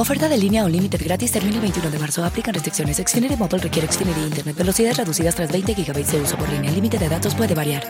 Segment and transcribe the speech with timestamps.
[0.00, 2.24] Oferta de línea Unlimited gratis termina el 21 de marzo.
[2.24, 2.96] Aplican restricciones.
[2.96, 4.56] Xfinity Mobile requiere Xfinity Internet.
[4.56, 6.70] Velocidades reducidas tras 20 GB de uso por línea.
[6.70, 7.84] El límite de datos puede variar.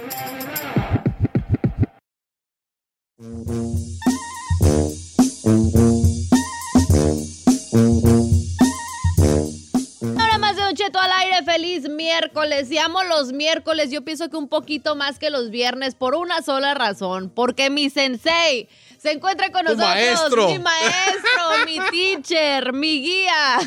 [10.19, 12.73] Ahora más de Don Cheto al aire, feliz miércoles.
[12.73, 16.43] Y amo los miércoles, yo pienso que un poquito más que los viernes, por una
[16.43, 18.69] sola razón, porque mi sensei
[19.01, 20.49] se encuentra con nosotros, maestro.
[20.49, 23.59] mi maestro, mi teacher, mi guía,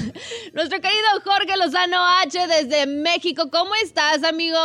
[0.53, 3.49] nuestro querido Jorge Lozano H desde México.
[3.51, 4.59] ¿Cómo estás, amigo?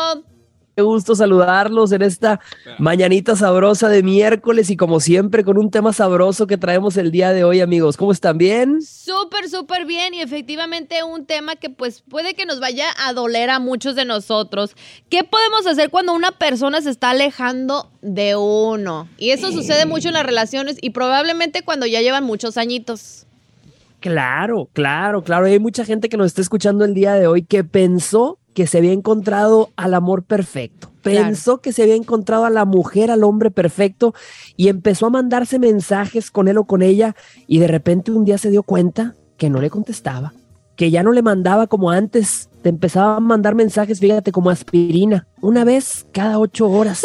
[0.79, 2.39] Qué gusto saludarlos en esta
[2.79, 7.33] mañanita sabrosa de miércoles y como siempre con un tema sabroso que traemos el día
[7.33, 7.97] de hoy, amigos.
[7.97, 8.39] ¿Cómo están?
[8.39, 8.81] ¿Bien?
[8.81, 13.51] Súper, súper bien y efectivamente un tema que pues puede que nos vaya a doler
[13.51, 14.77] a muchos de nosotros.
[15.09, 19.09] ¿Qué podemos hacer cuando una persona se está alejando de uno?
[19.19, 23.27] Y eso sucede mucho en las relaciones y probablemente cuando ya llevan muchos añitos.
[23.99, 25.47] Claro, claro, claro.
[25.47, 28.79] Hay mucha gente que nos está escuchando el día de hoy que pensó que se
[28.79, 30.91] había encontrado al amor perfecto.
[31.01, 34.15] Pensó que se había encontrado a la mujer, al hombre perfecto
[34.57, 37.15] y empezó a mandarse mensajes con él o con ella
[37.47, 40.33] y de repente un día se dio cuenta que no le contestaba,
[40.75, 45.29] que ya no le mandaba como antes, te empezaba a mandar mensajes, fíjate, como aspirina,
[45.41, 47.05] una vez cada ocho horas.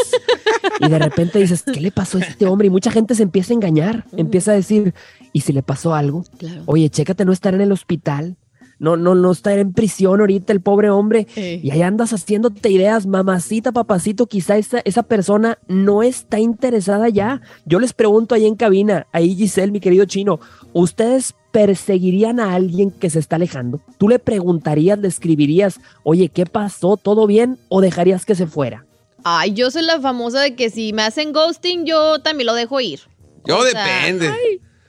[0.80, 2.66] Y de repente dices, ¿qué le pasó a este hombre?
[2.66, 4.96] Y mucha gente se empieza a engañar, empieza a decir,
[5.34, 6.24] ¿y si le pasó algo?
[6.40, 6.63] Claro.
[6.66, 8.38] Oye, chécate no estar en el hospital.
[8.83, 11.25] No, no, no estar en prisión ahorita el pobre hombre.
[11.38, 11.61] Eh.
[11.63, 17.39] Y ahí andas haciéndote ideas, mamacita, papacito, quizá esa, esa persona no está interesada ya.
[17.66, 20.41] Yo les pregunto ahí en cabina, ahí Giselle, mi querido chino,
[20.73, 23.79] ¿ustedes perseguirían a alguien que se está alejando?
[23.97, 26.97] ¿Tú le preguntarías, le escribirías, oye, ¿qué pasó?
[26.97, 27.57] ¿Todo bien?
[27.69, 28.85] ¿O dejarías que se fuera?
[29.23, 32.81] Ay, yo soy la famosa de que si me hacen ghosting, yo también lo dejo
[32.81, 33.00] ir.
[33.45, 34.29] Yo O sea, depende.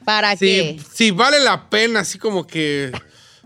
[0.04, 0.80] ¿Para Si, qué?
[0.92, 2.90] si vale la pena, así como que.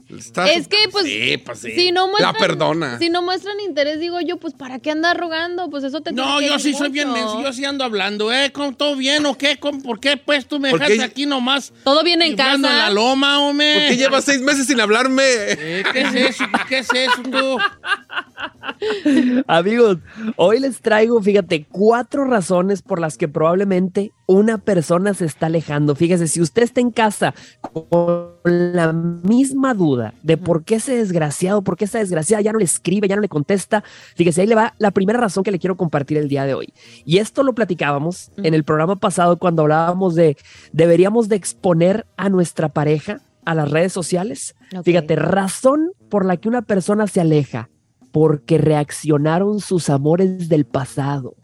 [0.08, 1.72] Es que, pues, Sí, pues sí.
[1.72, 2.98] Si no muestran, La perdona.
[2.98, 5.68] Si no muestran interés, digo yo, pues ¿para qué andas rogando?
[5.68, 8.50] Pues eso te No, yo sí soy bien menso, yo sí ando hablando, ¿eh?
[8.52, 9.58] ¿Cómo, ¿Todo bien o qué?
[9.58, 11.72] ¿Cómo- ¿Por qué pues tú me ¿Por dejaste aquí nomás?
[11.84, 12.54] Todo bien en casa.
[12.54, 13.74] en la loma, hombre.
[13.80, 15.22] ¿Por qué llevas seis meses sin hablarme?
[15.26, 16.44] Eh, ¿Qué es eso?
[16.68, 17.58] ¿Qué es eso tú?
[19.46, 19.98] Amigos,
[20.36, 25.94] hoy les traigo, fíjate, cuatro razones por las que probablemente una persona se está alejando.
[25.94, 31.62] Fíjese, si usted está en casa con la misma duda de por qué ese desgraciado,
[31.62, 33.84] por qué esa desgraciada ya no le escribe, ya no le contesta,
[34.16, 36.72] fíjese, ahí le va la primera razón que le quiero compartir el día de hoy.
[37.04, 40.36] Y esto lo platicábamos en el programa pasado cuando hablábamos de
[40.72, 44.54] deberíamos de exponer a nuestra pareja a las redes sociales.
[44.76, 44.84] Ok.
[44.84, 47.70] Fíjate, razón por la que una persona se aleja
[48.12, 51.34] porque reaccionaron sus amores del pasado.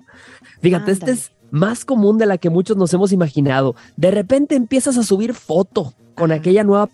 [0.60, 1.20] Fíjate, este Ándale.
[1.20, 3.74] es más común de la que muchos nos hemos imaginado.
[3.96, 6.88] De repente empiezas a subir foto con aquella nueva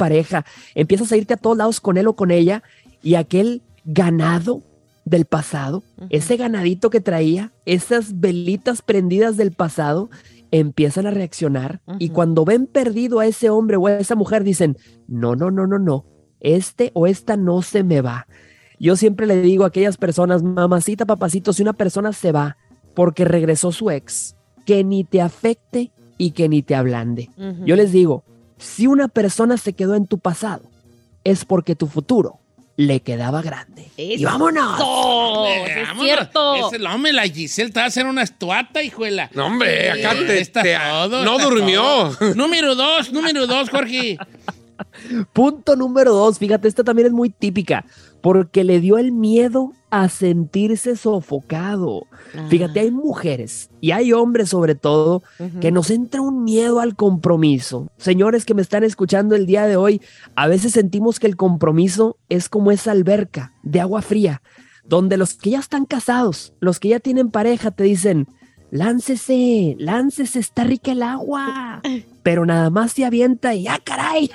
[0.00, 2.62] pareja, empiezas a irte a todos lados con él o con ella
[3.02, 4.62] y aquel ganado
[5.04, 10.08] del pasado, ese ganadito que traía, esas velitas prendidas del pasado,
[10.52, 14.78] empiezan a reaccionar y cuando ven perdido a ese hombre o a esa mujer dicen,
[15.06, 16.06] no, no, no, no, no,
[16.40, 18.26] este o esta no se me va.
[18.78, 22.56] Yo siempre le digo a aquellas personas, mamacita, papacito, si una persona se va
[22.94, 24.34] porque regresó su ex,
[24.64, 27.28] que ni te afecte y que ni te ablande.
[27.66, 28.24] Yo les digo,
[28.60, 30.62] si una persona se quedó en tu pasado,
[31.24, 32.38] es porque tu futuro
[32.76, 33.90] le quedaba grande.
[33.98, 34.74] Y vámonos.
[34.80, 36.04] Eso es vámonos.
[36.04, 36.54] cierto.
[36.68, 39.28] Ese, el hombre, la Giselle, te va a hacer una estuata, hijuela.
[39.34, 41.82] No, hombre, acá Eh, te, está te- todo, no está durmió.
[42.18, 42.34] todo.
[42.36, 44.16] Número dos, número dos, Jorge.
[45.32, 47.84] Punto número dos, fíjate, esta también es muy típica,
[48.22, 52.06] porque le dio el miedo a sentirse sofocado.
[52.48, 55.22] Fíjate, hay mujeres y hay hombres sobre todo
[55.60, 57.88] que nos entra un miedo al compromiso.
[57.96, 60.00] Señores que me están escuchando el día de hoy,
[60.36, 64.42] a veces sentimos que el compromiso es como esa alberca de agua fría,
[64.84, 68.28] donde los que ya están casados, los que ya tienen pareja, te dicen,
[68.70, 71.82] láncese, láncese, está rica el agua.
[72.22, 74.30] Pero nada más se avienta y, ¡ah, caray!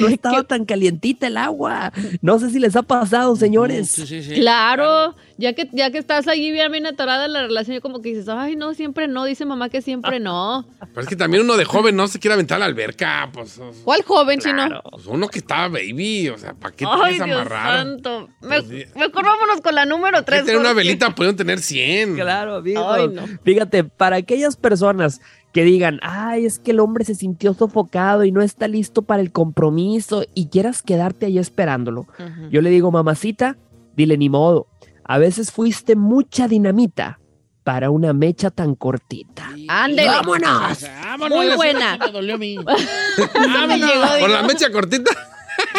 [0.00, 1.92] No estaba tan calientita el agua.
[2.20, 3.90] No sé si les ha pasado, señores.
[3.90, 4.34] Sí, sí, sí.
[4.34, 8.10] Claro, ya que, ya que estás allí bien, bien atorada en la relación, como que
[8.10, 10.66] dices, ay, no, siempre no, dice mamá que siempre no.
[10.80, 13.30] Pero es que también uno de joven no se quiere aventar a la alberca.
[13.32, 14.82] Pues, ¿Cuál joven, chino?
[14.90, 16.28] pues uno que estaba baby.
[16.30, 17.78] O sea, ¿para qué te Ay, Dios amarrar?
[17.78, 18.28] santo.
[18.40, 18.84] Me, Pues sí.
[18.98, 20.44] mejor vámonos con la número Que 3.
[20.44, 22.14] tener una velita pueden tener 100.
[22.16, 22.62] Claro.
[22.64, 23.22] Ay, no.
[23.44, 25.20] Fíjate, para aquellas personas
[25.52, 29.20] que digan, ay, es que el hombre se sintió sofocado y no está listo para
[29.22, 32.06] el compromiso y quieras quedarte ahí esperándolo.
[32.50, 33.56] Yo le digo, mamacita,
[33.96, 34.66] dile ni modo.
[35.04, 37.18] A veces fuiste mucha dinamita
[37.64, 39.50] para una mecha tan cortita.
[39.68, 40.08] Ándele.
[40.08, 40.86] ¡Vámonos!
[41.04, 41.94] Vámonos, Muy buena.
[41.94, 42.56] sí Me dolió a mí.
[43.38, 43.78] Me Vámonos.
[43.90, 45.10] llegó, Por la mecha cortita.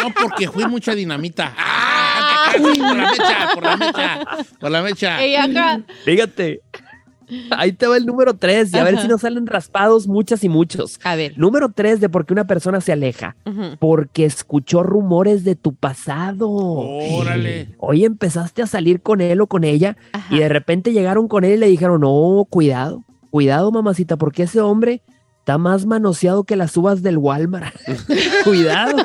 [0.00, 1.54] No, porque fui mucha dinamita.
[2.46, 4.20] Ah, por la mecha, por la mecha,
[4.60, 5.16] por la mecha.
[5.42, 5.80] Acá.
[6.04, 6.60] Fíjate.
[7.50, 10.48] Ahí te va el número tres y a ver si nos salen raspados muchas y
[10.48, 10.98] muchos.
[11.04, 11.38] A ver.
[11.38, 13.36] Número tres de por qué una persona se aleja.
[13.78, 16.48] Porque escuchó rumores de tu pasado.
[16.50, 17.74] Órale.
[17.78, 20.34] Hoy empezaste a salir con él o con ella Ajá.
[20.34, 24.60] y de repente llegaron con él y le dijeron, no, cuidado, cuidado mamacita, porque ese
[24.60, 25.02] hombre
[25.38, 27.74] está más manoseado que las uvas del Walmart.
[28.44, 28.96] cuidado.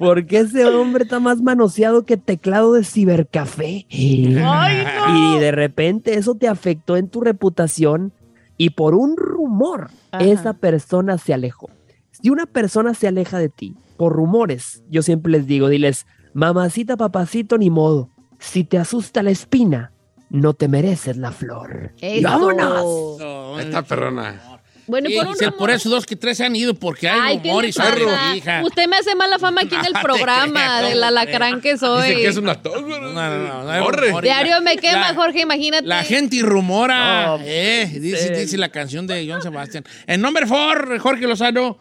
[0.00, 3.86] Porque ese hombre está más manoseado que teclado de cibercafé.
[3.90, 5.36] Ay, no.
[5.36, 8.12] Y de repente eso te afectó en tu reputación
[8.56, 10.24] y por un rumor Ajá.
[10.24, 11.68] esa persona se alejó.
[12.10, 16.96] Si una persona se aleja de ti por rumores, yo siempre les digo, diles, mamacita,
[16.96, 18.08] papacito, ni modo.
[18.38, 19.92] Si te asusta la espina,
[20.30, 21.92] no te mereces la flor.
[22.00, 22.26] Eso.
[22.26, 23.18] ¡Vámonos!
[23.18, 24.40] No, Esta perrona.
[24.86, 27.08] Bueno, y Sí, por un rumor- por eso dos que tres se han ido, porque
[27.08, 28.62] hay Ay, ¿qué le rumores sobre mi hija.
[28.64, 32.08] Usted me hace mala fama aquí en el programa del ¿cómo alacrán que soy.
[32.08, 32.82] Dice que es una tos.
[32.82, 34.12] No, no, no, Corre.
[34.22, 35.86] Diario me quema, La- Jorge, imagínate.
[35.86, 39.84] La gente rumora, No, eh, dice, dice la canción de John Sebastian.
[40.06, 41.78] En number four, Jorge Lozano.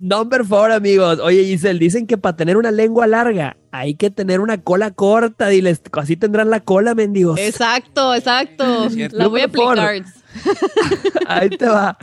[0.00, 1.18] Number four, amigos.
[1.20, 5.48] Oye, Giselle, dicen que para tener una lengua larga hay que tener una cola corta.
[5.48, 7.38] Diles, así tendrán la cola, mendigos.
[7.38, 8.88] Exacto, exacto.
[9.12, 10.04] La voy a aplicar.
[11.26, 11.96] Ahí te va.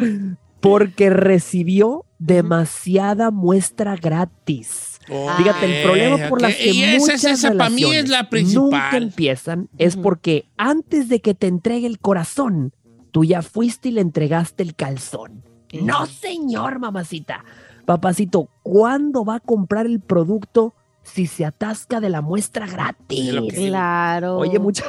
[0.60, 5.00] Porque recibió demasiada muestra gratis.
[5.06, 8.10] Fíjate, el problema por las que Y esa, muchas esa, esa para mí es relaciones
[8.10, 9.04] la nunca principal.
[9.04, 12.74] empiezan es porque antes de que te entregue el corazón,
[13.12, 15.44] tú ya fuiste y le entregaste el calzón.
[15.82, 17.44] No, señor, mamacita.
[17.86, 20.74] Papacito, ¿cuándo va a comprar el producto
[21.04, 23.36] si se atasca de la muestra gratis?
[23.54, 24.38] Claro.
[24.38, 24.86] Oye, mucha,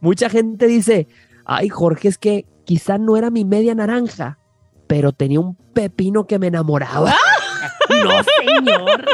[0.00, 1.08] mucha gente dice,
[1.44, 4.38] ay, Jorge, es que quizá no era mi media naranja,
[4.86, 7.14] pero tenía un pepino que me enamoraba.
[7.88, 8.10] no,
[8.44, 9.04] señor.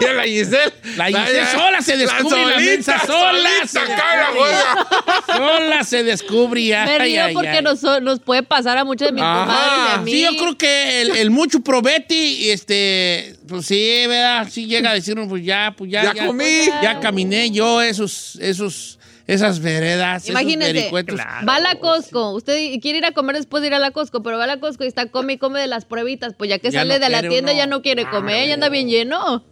[0.00, 0.72] Mira la Giselle.
[0.96, 4.86] La Giselle sola se descubre la mensa, sola se solita, la juega.
[5.26, 6.60] Sola se descubre.
[6.62, 7.62] Me ay, río ay, porque ay.
[7.62, 10.04] Nos, nos puede pasar a muchos de mis comadres.
[10.10, 14.48] Sí, yo creo que el, el mucho probeti, este, pues sí, ¿verdad?
[14.50, 16.12] Sí llega a decir, pues ya, pues ya.
[16.12, 16.44] Ya comí.
[16.82, 21.18] Ya caminé yo esos, esos, esas veredas, esos vericuetos.
[21.18, 22.32] va a la Costco.
[22.32, 24.58] Usted quiere ir a comer después de ir a la Costco, pero va a la
[24.60, 26.34] Costco y está come y come de las pruebitas.
[26.36, 27.58] Pues ya que Ya sale no de la tienda uno.
[27.58, 29.44] ya no quiere comer, ya anda bien lleno.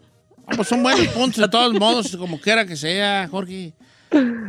[0.57, 3.75] Pues son buenos puntos de todos modos, como quiera que sea, Jorge.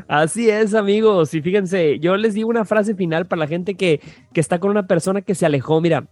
[0.08, 1.34] Así es, amigos.
[1.34, 4.02] Y fíjense, yo les digo una frase final para la gente que,
[4.34, 5.80] que está con una persona que se alejó.
[5.82, 6.08] Mira,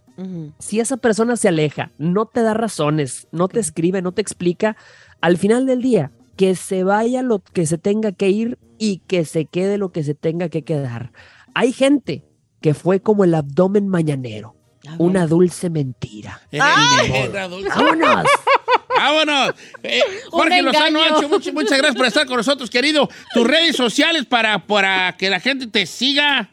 [0.60, 4.78] si esa persona se aleja, no te da razones, no te escribe, no te explica,
[5.20, 9.26] al final del día, que se vaya lo que se tenga que ir y que
[9.26, 11.12] se quede lo que se tenga que quedar.
[11.54, 12.24] Hay gente
[12.62, 14.56] que fue como el abdomen mañanero,
[14.98, 16.42] una dulce mentira.
[16.52, 16.60] Eh.
[16.60, 18.26] ¡Vámonos!
[18.96, 19.56] Vámonos.
[19.84, 21.02] Eh, Jorge Lozano.
[21.02, 23.10] H, muchas, muchas gracias por estar con nosotros, querido.
[23.34, 26.50] Tus redes sociales para, para que la gente te siga.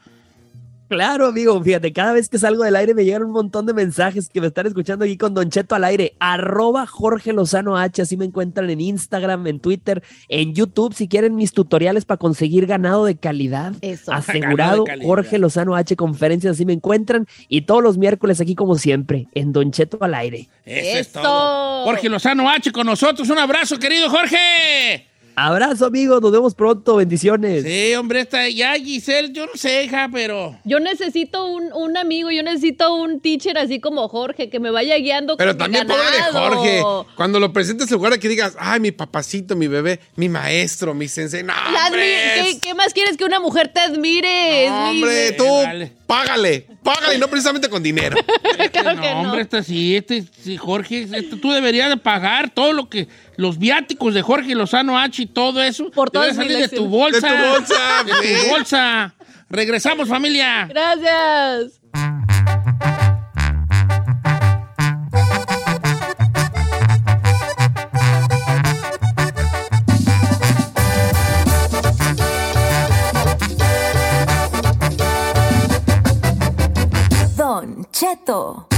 [0.88, 4.30] Claro, amigo, fíjate, cada vez que salgo del aire me llegan un montón de mensajes
[4.30, 6.14] que me están escuchando aquí con Don Cheto al aire.
[6.18, 11.34] Arroba Jorge Lozano H, así me encuentran en Instagram, en Twitter, en YouTube, si quieren
[11.34, 13.74] mis tutoriales para conseguir ganado de calidad.
[13.82, 14.12] Eso.
[14.12, 15.06] Asegurado, de calidad.
[15.06, 17.26] Jorge Lozano H, conferencias, así me encuentran.
[17.48, 20.48] Y todos los miércoles aquí como siempre, en Don Cheto al aire.
[20.64, 21.20] Eso, es Eso.
[21.20, 21.84] todo.
[21.84, 23.28] Jorge Lozano H con nosotros.
[23.28, 25.06] Un abrazo, querido Jorge.
[25.40, 27.62] Abrazo, amigos, nos vemos pronto, bendiciones.
[27.62, 30.58] Sí, hombre, esta ya Giselle, yo no sé, hija, pero.
[30.64, 34.96] Yo necesito un, un amigo, yo necesito un teacher así como Jorge, que me vaya
[34.96, 36.56] guiando Pero con mi también póngale ganado.
[36.56, 36.82] Jorge.
[37.14, 40.92] Cuando lo presentes en lugar de que digas, ay, mi papacito, mi bebé, mi maestro,
[40.92, 41.44] mi sensei.
[41.44, 41.52] No.
[41.92, 44.64] ¿Qué, qué más quieres que una mujer te admire?
[44.64, 45.92] Es No, mi- hombre, tú Vale.
[46.08, 48.16] Págale, págale, y no precisamente con dinero.
[48.72, 49.20] Claro no, que no.
[49.20, 53.58] hombre, este sí, este sí, Jorge, este, tú deberías de pagar todo lo que, los
[53.58, 55.90] viáticos de Jorge Lozano H y todo eso.
[55.90, 57.30] Por mis salir de tu bolsa.
[57.30, 59.14] De tu bolsa, De tu bolsa.
[59.48, 60.66] Regresamos, familia.
[60.68, 61.80] Gracias.
[78.08, 78.77] Don Cheto.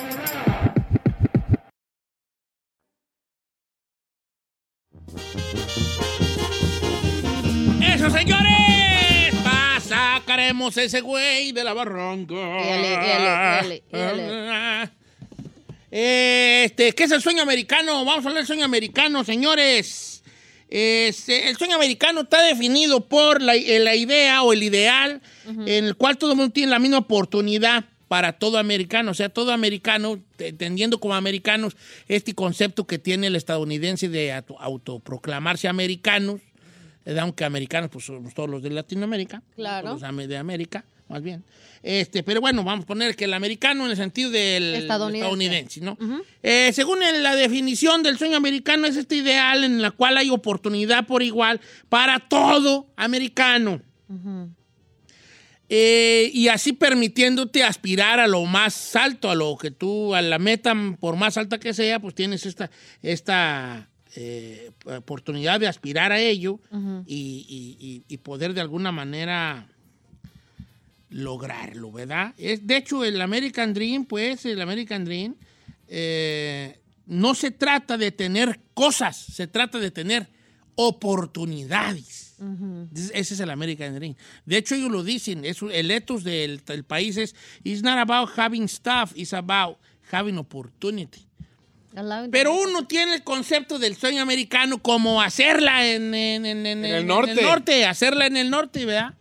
[7.81, 9.33] ¡Eso, señores!
[9.45, 12.35] Va, sacaremos ese güey de la barranca.
[12.35, 14.91] Éale, éale, éale,
[15.91, 18.05] Este, ¿qué es el sueño americano?
[18.05, 20.23] Vamos a hablar del sueño americano, señores.
[20.69, 25.85] Este, el sueño americano está definido por la, eh, la idea o el ideal en
[25.85, 29.11] el cual todo el mundo tiene la misma oportunidad para todo americano.
[29.11, 31.77] O sea, todo americano, te- entendiendo como americanos
[32.09, 36.41] este concepto que tiene el estadounidense de auto- autoproclamarse americanos,
[37.05, 39.41] eh, aunque americanos, pues somos todos los de Latinoamérica.
[39.55, 39.91] Claro.
[39.97, 41.45] los de América, más bien.
[41.83, 45.77] Este, pero bueno, vamos a poner que el americano en el sentido del Estadounidense.
[45.77, 45.97] estadounidense, ¿no?
[46.43, 51.07] Eh, según la definición del sueño americano, es este ideal en la cual hay oportunidad
[51.07, 53.81] por igual para todo americano.
[55.73, 60.37] Eh, y así permitiéndote aspirar a lo más alto, a lo que tú, a la
[60.37, 62.69] meta, por más alta que sea, pues tienes esta,
[63.01, 63.87] esta
[64.17, 66.59] eh, oportunidad de aspirar a ello
[67.07, 69.65] y, y- y- y poder de alguna manera
[71.09, 72.33] lograrlo, ¿verdad?
[72.37, 75.35] Es, de hecho, el American Dream, pues, el American Dream,
[75.87, 80.27] eh, no se trata de tener cosas, se trata de tener
[80.75, 82.35] oportunidades.
[83.13, 84.15] Ese es el American Dream.
[84.45, 88.29] De hecho, ellos lo dicen, es, el ethos del, del país es, it's not about
[88.37, 89.77] having stuff, it's about
[90.11, 91.25] having opportunity.
[92.31, 97.01] Pero uno tiene el concepto del sueño americano como hacerla en, en- en- en- el
[97.01, 97.41] en norte.
[97.41, 99.13] norte, hacerla en el norte, ¿verdad?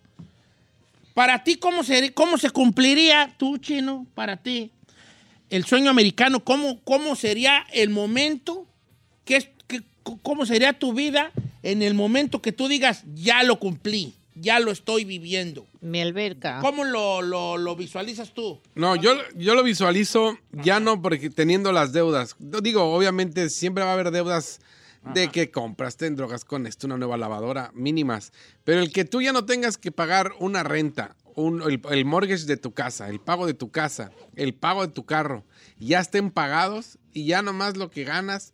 [1.13, 4.71] Para ti, ¿cómo se, cómo se cumpliría, tú, chino, para ti,
[5.51, 6.45] el sueño americano?
[6.45, 8.67] ¿Cómo, cómo sería el momento?
[9.25, 9.49] ¿Qué es,
[10.23, 11.31] ¿Cómo sería tu vida
[11.63, 15.67] en el momento que tú digas, ya lo cumplí, ya lo estoy viviendo?
[15.81, 16.61] Mi alberca.
[16.61, 18.61] ¿Cómo lo, lo- lo visualizas tú?
[18.75, 22.37] No, yo, yo lo visualizo ya no porque teniendo las deudas.
[22.39, 24.61] Digo, obviamente siempre va a haber deudas
[25.15, 28.33] de que compraste en drogas con esto, una nueva lavadora, mínimas.
[28.65, 32.45] Pero el que tú ya no tengas que pagar una renta, un- el, el mortgage
[32.45, 35.45] de tu casa, el pago de tu casa, el pago de tu carro,
[35.79, 38.53] ya estén pagados y ya nomás lo que ganas,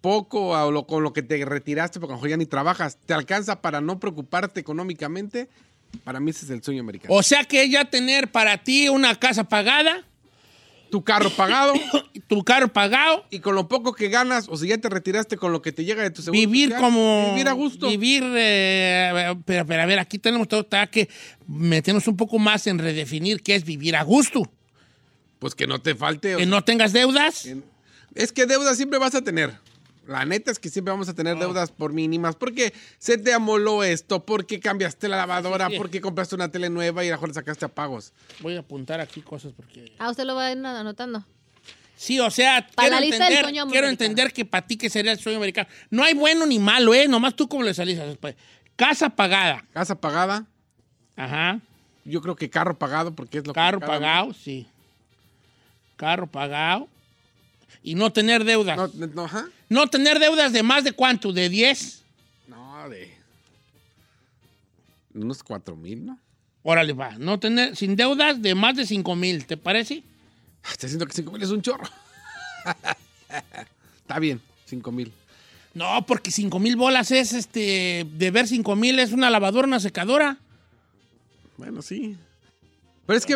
[0.00, 2.98] poco a lo, con lo que te retiraste, porque a lo mejor ya ni trabajas,
[3.04, 5.48] te alcanza para no preocuparte económicamente.
[6.04, 7.14] Para mí ese es el sueño americano.
[7.14, 10.04] O sea que ya tener para ti una casa pagada,
[10.90, 11.74] Tu carro pagado.
[12.28, 15.52] tu carro pagado, Y con lo poco que ganas, o si ya te retiraste con
[15.52, 17.30] lo que te llega de tu seguro vivir social, como...
[17.30, 17.88] Vivir a gusto.
[17.88, 18.24] Vivir...
[18.36, 21.08] eh, pero, pero a ver, aquí tenemos todo está que
[21.46, 24.50] meternos un poco más en redefinir qué es vivir a gusto.
[25.38, 26.36] Pues que no te falte.
[26.36, 27.48] Que no tengas deudas.
[28.14, 29.58] Es que deudas siempre vas a tener.
[30.06, 31.14] La neta es que siempre vamos a Ah.
[31.14, 32.34] tener deudas por mínimas.
[32.36, 35.78] Porque se te amoló esto, porque cambiaste la lavadora, Sí, sí.
[35.78, 38.12] porque compraste una tele nueva y a lo mejor sacaste a pagos.
[38.40, 39.92] Voy a apuntar aquí cosas porque...
[39.98, 41.24] Ah, usted lo va a ir anotando.
[41.96, 44.76] Sí, o sea, Para quiero, la lista del entender, sueño quiero entender que para ti
[44.78, 45.68] que sería el sueño americano.
[45.90, 47.06] No hay bueno ni malo, ¿eh?
[47.06, 48.36] Nomás tú como le salís después.
[48.74, 49.66] Casa pagada.
[49.74, 50.46] Casa pagada.
[51.14, 51.60] Ajá.
[52.06, 53.86] Yo creo que carro pagado porque es lo Carro que...
[53.86, 54.66] cada- pagado, sí.
[55.96, 56.88] Carro pagado.
[57.82, 58.76] Y no tener deudas.
[58.76, 59.48] No, No, no, ajá.
[59.90, 62.02] tener deudas de más de cuánto, de 10.
[62.48, 63.14] No, de...
[65.14, 66.18] Unos cuatro mil, ¿no?
[66.62, 67.16] Órale, va.
[67.18, 70.02] No tener, sin deudas de más de 5 mil, ¿te parece?
[70.62, 71.88] Estoy diciendo que cinco mil es un chorro.
[74.02, 75.10] Está bien, cinco mil.
[75.72, 79.78] No, porque 5 mil bolas es, este, de ver 5 mil es una lavadora, una
[79.80, 80.36] secadora.
[81.56, 82.16] Bueno, sí.
[83.10, 83.34] Pero es que...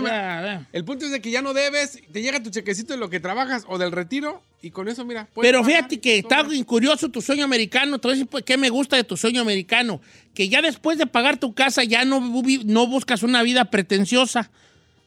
[0.73, 3.19] El punto es de que ya no debes, te llega tu chequecito de lo que
[3.19, 5.27] trabajas o del retiro y con eso, mira.
[5.35, 7.99] Pero fíjate que está curioso tu sueño americano.
[7.99, 10.01] Te voy a decir pues, qué me gusta de tu sueño americano.
[10.33, 14.49] Que ya después de pagar tu casa ya no, no buscas una vida pretenciosa.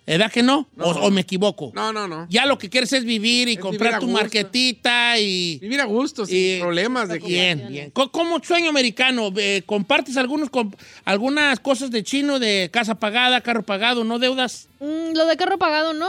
[0.07, 0.69] ¿Verdad que no?
[0.77, 0.85] No.
[0.85, 1.71] O, o me equivoco?
[1.75, 2.25] No, no, no.
[2.29, 4.21] Ya lo que quieres es vivir y Es comprar vivir tu gusto.
[4.21, 5.59] marquetita y...
[5.59, 7.19] Vivir a gusto, sin y- problemas de.
[7.19, 7.91] Bien, bien.
[7.91, 9.33] ¿Cómo sueño americano?
[9.35, 10.71] Eh, ¿Compartes algunos, com-
[11.03, 14.69] algunas cosas de chino, de casa pagada, carro pagado, no deudas?
[14.79, 16.07] Mm, lo de carro pagado, ¿no?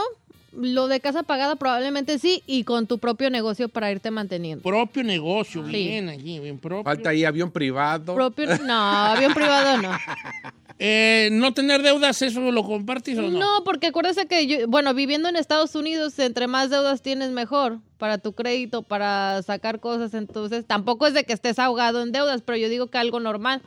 [0.53, 4.63] Lo de casa pagada probablemente sí y con tu propio negocio para irte manteniendo.
[4.63, 5.71] Propio negocio, Sí.
[5.73, 6.83] bien allí, bien propio.
[6.85, 8.15] Falta ahí avión privado.
[8.15, 9.91] Propio, no, avión privado no.
[10.81, 13.37] Eh, ¿No tener deudas, eso lo compartes o no?
[13.37, 17.79] No, porque acuérdese que, yo, bueno, viviendo en Estados Unidos, entre más deudas tienes, mejor
[17.97, 20.13] para tu crédito, para sacar cosas.
[20.13, 23.61] Entonces, tampoco es de que estés ahogado en deudas, pero yo digo que algo normal.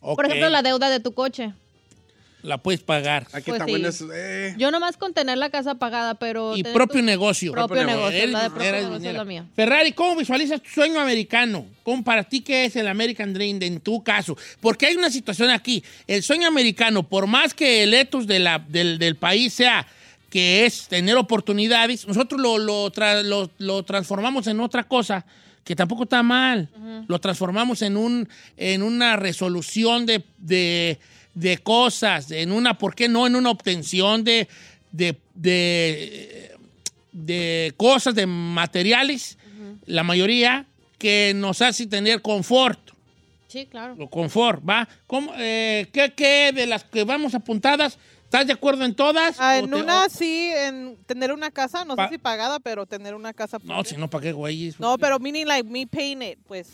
[0.00, 1.54] Por ejemplo, la deuda de tu coche.
[2.42, 3.26] La puedes pagar.
[3.32, 3.70] Aquí Pues sí.
[3.70, 4.54] bueno eh.
[4.58, 6.56] Yo nomás con tener la casa pagada, pero...
[6.56, 7.52] Y propio tu negocio.
[7.52, 9.44] Propio Propio negocio, la de propio negocio es la mía.
[9.54, 11.66] Ferrari, ¿cómo visualizas tu sueño americano?
[11.82, 14.36] ¿Cómo para ti qué es el American Dream en tu caso?
[14.60, 15.82] Porque hay una situación aquí.
[16.06, 19.86] El sueño americano, por más que el etos de la- del, del país sea
[20.30, 25.24] que es tener oportunidades, nosotros lo, lo, tra- lo- lo transformamos en otra cosa
[25.64, 26.68] que tampoco está mal.
[27.06, 30.98] Lo transformamos en, un, en una resolución de, de-
[31.34, 33.26] de cosas, en una, ¿por qué no?
[33.26, 34.48] En una obtención de,
[34.92, 36.56] de, de,
[37.12, 39.38] de cosas, de materiales,
[39.86, 40.66] la mayoría,
[40.98, 42.78] que nos hace tener confort.
[43.48, 43.96] Sí, claro.
[43.98, 44.88] O confort, ¿va?
[45.06, 47.98] ¿Cómo, eh, ¿qué, qué de las que vamos apuntadas?
[48.24, 49.36] ¿Estás de acuerdo en todas?
[49.40, 52.18] Ah, ¿O en te- una o- sí, en tener una casa, no Pa- sé si
[52.18, 53.58] pagada, pero tener una casa.
[53.64, 54.72] no, si no, ¿para qué, güey?
[54.78, 56.68] No, pero meaning like me paying it, pues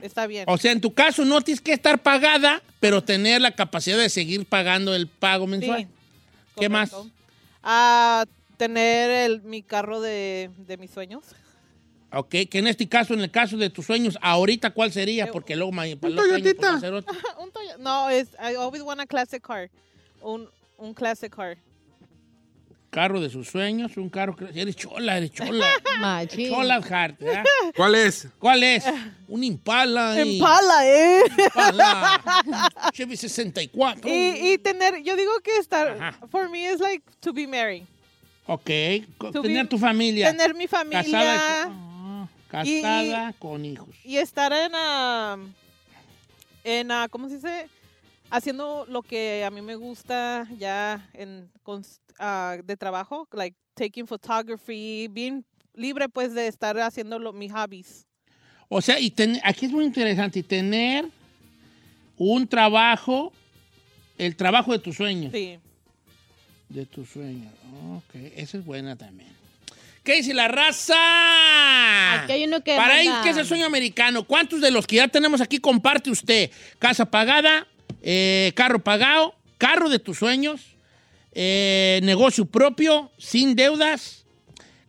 [0.00, 0.44] está bien.
[0.48, 4.08] O sea, en tu caso no tienes que estar pagada, pero tener la capacidad de
[4.08, 5.82] seguir pagando el pago mensual.
[5.82, 5.88] Sí,
[6.60, 6.90] ¿Qué más?
[7.62, 8.24] Ah,
[8.56, 11.24] tener el, mi carro de, de mis sueños.
[12.10, 15.30] Ok, que en este caso, en el caso de tus sueños, ahorita cuál sería, Eh,
[15.30, 16.72] porque luego un Toyotita.
[17.38, 19.68] Un Toyota- No, es I always want a classic car.
[20.22, 21.58] Un, un classic car.
[22.90, 25.66] Carro de sus sueños, un carro que eres chola, eres chola.
[26.00, 26.48] Machín.
[26.50, 27.44] chola heart, ¿verdad?
[27.76, 28.28] ¿Cuál es?
[28.38, 28.84] ¿Cuál es?
[29.28, 30.14] Un Impala.
[30.24, 31.20] y- Impala, ¿eh?
[31.44, 32.72] Impala.
[32.92, 34.08] Chevy 64.
[34.08, 36.26] y, y tener, yo digo que estar, Ajá.
[36.30, 37.84] for me is like to be married.
[38.46, 38.70] Ok,
[39.18, 40.30] To tener be- tu familia.
[40.30, 41.02] Tener mi familia.
[41.02, 41.64] Casada,
[42.50, 43.88] con, Y- casada con hijos.
[44.04, 45.36] y estar en, ah,
[46.64, 47.68] en ah, ¿cómo se dice?
[48.30, 51.50] Haciendo lo que a mí me gusta ya en
[52.18, 58.06] ah, de trabajo, like taking photography, bien libre pues de estar haciendo lo, mis hobbies.
[58.68, 61.06] O sea, y ten- aquí es muy interesante, tener
[62.18, 63.32] un trabajo,
[64.18, 65.32] el trabajo de tus sueños.
[65.32, 65.58] Sí.
[66.68, 67.52] De tus sueños.
[67.96, 69.38] Ok, esa es buena también.
[70.04, 70.94] ¿Qué dice la raza?
[72.22, 74.24] Aquí hay uno que Para él, ¿qué es el sueño americano?
[74.24, 76.50] ¿Cuántos de los que ya tenemos aquí comparte usted?
[76.78, 77.66] Casa pagada,
[78.02, 80.60] eh, carro pagado, carro de tus sueños,
[81.32, 84.24] eh, negocio propio, sin deudas,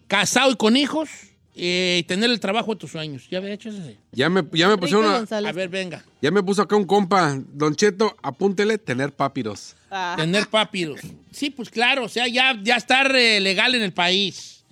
[0.07, 1.09] casado y con hijos,
[1.55, 3.27] eh, y tener el trabajo de tus sueños.
[3.29, 3.97] ¿Ya había hecho ese?
[4.11, 5.49] Ya me, ya me pusieron una- González.
[5.49, 6.03] A ver, venga.
[6.21, 9.75] ya me puso acá un compa, Don Cheto, apúntele tener papiros.
[9.91, 11.01] Ah, Tener papiros.
[11.31, 14.63] Sí, pues claro, o sea, ya, ya estar eh, legal en el país.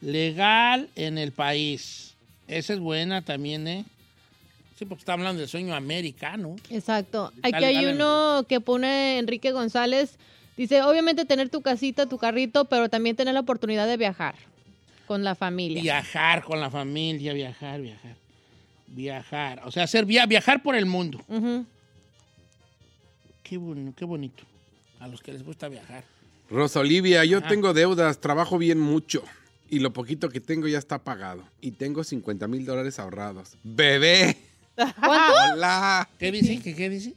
[0.00, 2.14] Legal en el país.
[2.48, 3.84] Esa es buena también, ¿eh?
[4.82, 6.56] Sí, porque está hablando del sueño americano.
[6.68, 7.32] Exacto.
[7.40, 7.94] Aquí Dale, hay dale.
[7.94, 10.16] uno que pone Enrique González.
[10.56, 14.34] Dice, obviamente tener tu casita, tu carrito, pero también tener la oportunidad de viajar
[15.06, 15.80] con la familia.
[15.80, 18.16] Viajar con la familia, viajar, viajar.
[18.88, 19.62] Viajar.
[19.66, 21.20] O sea, hacer via- viajar por el mundo.
[23.44, 24.42] Qué, bueno, qué bonito.
[24.98, 26.02] A los que les gusta viajar.
[26.50, 27.48] Rosa Olivia, yo Ajá.
[27.48, 29.22] tengo deudas, trabajo bien mucho.
[29.70, 31.44] Y lo poquito que tengo ya está pagado.
[31.60, 33.56] Y tengo 50 mil dólares ahorrados.
[33.62, 34.36] ¡Bebé!
[34.76, 35.32] ¿Cuánto?
[35.54, 36.08] ¡Hola!
[36.18, 36.60] ¿Qué dice?
[36.62, 37.14] ¿Qué, qué dice?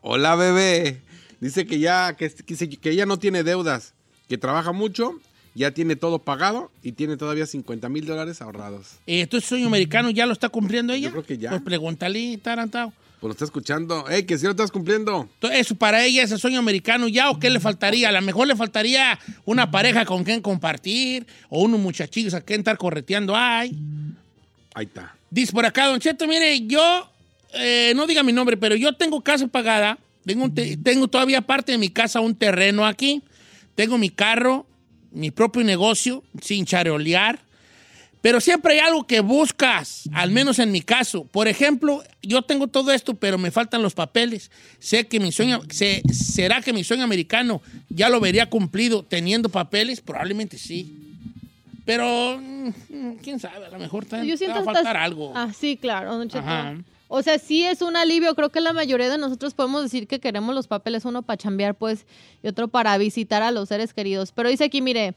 [0.00, 1.00] ¡Hola, bebé!
[1.40, 3.92] Dice que ya, que, que, se- que ella no tiene deudas,
[4.28, 5.14] que trabaja mucho
[5.56, 8.94] ya tiene todo pagado y tiene todavía 50 mil dólares ahorrados.
[9.06, 11.06] Eh, Entonces, sueño americano ya lo está cumpliendo ella.
[11.06, 11.50] Yo creo que ya.
[11.50, 12.92] Pues pregúntale, tarantado.
[13.20, 14.08] Pues lo está escuchando.
[14.08, 15.28] ¡Ey, que si lo estás cumpliendo!
[15.34, 18.08] Entonces, ¿Eso para ella ese sueño americano ya o qué le faltaría?
[18.08, 22.60] A lo mejor le faltaría una pareja con quien compartir o unos muchachillos a quien
[22.62, 23.34] estar correteando.
[23.36, 23.78] Ay.
[24.74, 25.14] Ahí está.
[25.34, 27.10] Dice por acá, Don Cheto, mire, yo,
[27.54, 31.40] eh, no diga mi nombre, pero yo tengo casa pagada, tengo, un te- tengo todavía
[31.40, 33.20] parte de mi casa un terreno aquí,
[33.74, 34.64] tengo mi carro,
[35.10, 37.40] mi propio negocio, sin charolear,
[38.22, 41.24] pero siempre hay algo que buscas, al menos en mi caso.
[41.24, 44.52] Por ejemplo, yo tengo todo esto, pero me faltan los papeles.
[44.78, 49.48] Sé que mi sueño, se- ¿será que mi sueño americano ya lo vería cumplido teniendo
[49.48, 50.00] papeles?
[50.00, 51.13] Probablemente sí.
[51.84, 55.32] Pero, mm, quién sabe, a lo mejor te, Yo te va a faltar algo.
[55.34, 56.44] Ah, sí, claro, don Cheto.
[56.44, 56.76] Ajá.
[57.08, 58.34] O sea, sí es un alivio.
[58.34, 61.74] Creo que la mayoría de nosotros podemos decir que queremos los papeles, uno para chambear,
[61.74, 62.06] pues,
[62.42, 64.32] y otro para visitar a los seres queridos.
[64.32, 65.14] Pero dice aquí, mire,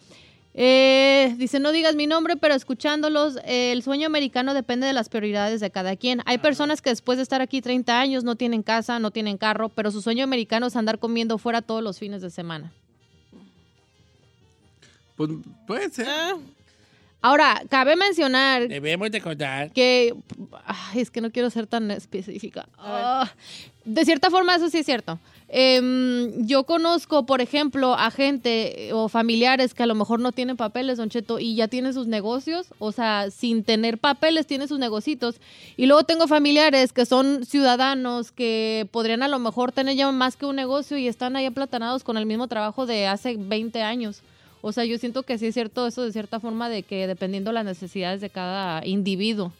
[0.54, 5.08] eh, dice, no digas mi nombre, pero escuchándolos, eh, el sueño americano depende de las
[5.08, 6.22] prioridades de cada quien.
[6.26, 9.70] Hay personas que después de estar aquí 30 años no tienen casa, no tienen carro,
[9.70, 12.74] pero su sueño americano es andar comiendo fuera todos los fines de semana.
[15.16, 15.30] Pues
[15.66, 16.36] puede ser.
[17.28, 19.72] Ah, Ahora, cabe mencionar Debemos de contar.
[19.72, 20.14] que
[20.66, 22.68] ay, es que no quiero ser tan específica.
[22.78, 23.30] Ah,
[23.84, 25.20] de cierta forma, eso sí es cierto.
[25.50, 30.32] Em, yo conozco, por ejemplo, a gente eh, o familiares que a lo mejor no
[30.32, 34.68] tienen papeles, Don Cheto, y ya tienen sus negocios, o sea, sin tener papeles, tienen
[34.68, 35.40] sus negocios.
[35.78, 40.36] Y luego tengo familiares que son ciudadanos que podrían a lo mejor tener ya más
[40.38, 44.22] que un negocio y están ahí aplatanados con el mismo trabajo de hace 20 años.
[44.62, 47.52] O sea, yo siento que sí es cierto eso de cierta forma de que dependiendo
[47.52, 49.54] las necesidades de cada individuo.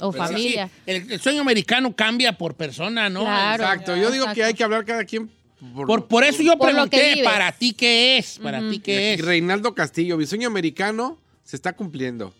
[0.00, 0.66] O Pero sí, familia.
[0.68, 3.20] sí, el, el sueño americano cambia por persona, ¿no?
[3.20, 3.62] Claro.
[3.64, 3.96] Exacto.
[3.96, 5.30] Yo digo que hay que hablar cada quien
[5.74, 7.22] por, Por, por eso yo Por pregunté.
[7.24, 8.38] ¿para ti qué es?
[8.38, 9.24] ¿Para ti qué es?
[9.24, 12.34] Reinaldo Castillo, mi sueño americano se está cumpliendo.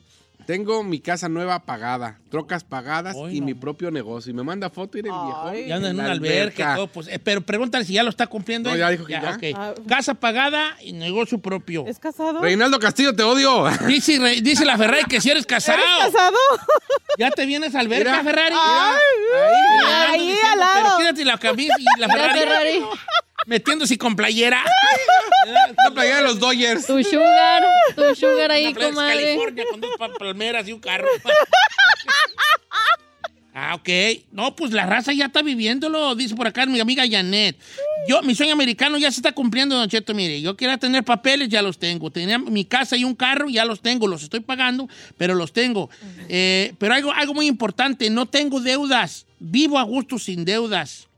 [0.46, 3.46] Tengo mi casa nueva pagada, trocas pagadas Hoy y no.
[3.46, 4.30] mi propio negocio.
[4.30, 5.52] Y me manda foto y el viejo.
[5.66, 8.26] Ya anda en una alberca y todo, pues, eh, pero pregúntale si ya lo está
[8.28, 8.68] cumpliendo.
[8.70, 8.80] No, él.
[8.80, 9.34] ya dijo que ya.
[9.34, 9.44] ok.
[9.56, 9.74] Ah.
[9.88, 11.84] Casa pagada y negocio propio.
[11.86, 12.40] ¿Es casado?
[12.40, 13.64] Reinaldo Castillo, te odio.
[13.88, 15.78] Dice, Re- dice la Ferrari que si eres casado.
[15.78, 16.36] ¿Eres casado?
[17.18, 18.24] ¿Ya te vienes a alberca, Mira.
[18.24, 18.54] Ferrari?
[18.58, 18.96] Ay,
[19.32, 20.74] Reinaldo ahí diciendo, al lado.
[20.82, 22.80] Pero quédate la camisa y la Mira, Ferrari, Ferrari,
[23.46, 24.62] metiéndose con playera.
[25.84, 26.86] La playa de los Dodgers.
[26.86, 29.24] tu sugar, tu sugar ahí, Una de comadre.
[29.24, 31.06] California con dos pa- palmeras y un carro.
[33.54, 33.88] ah, ok.
[34.32, 37.56] No, pues la raza ya está viviéndolo, dice por acá mi amiga Janet.
[38.08, 40.14] Yo, mi sueño americano ya se está cumpliendo, Don Cheto.
[40.14, 42.10] Mire, yo quería tener papeles, ya los tengo.
[42.10, 44.06] Tenía mi casa y un carro, ya los tengo.
[44.08, 45.90] Los estoy pagando, pero los tengo.
[46.28, 49.26] Eh, pero algo, algo muy importante, no tengo deudas.
[49.38, 51.08] Vivo a gusto sin deudas.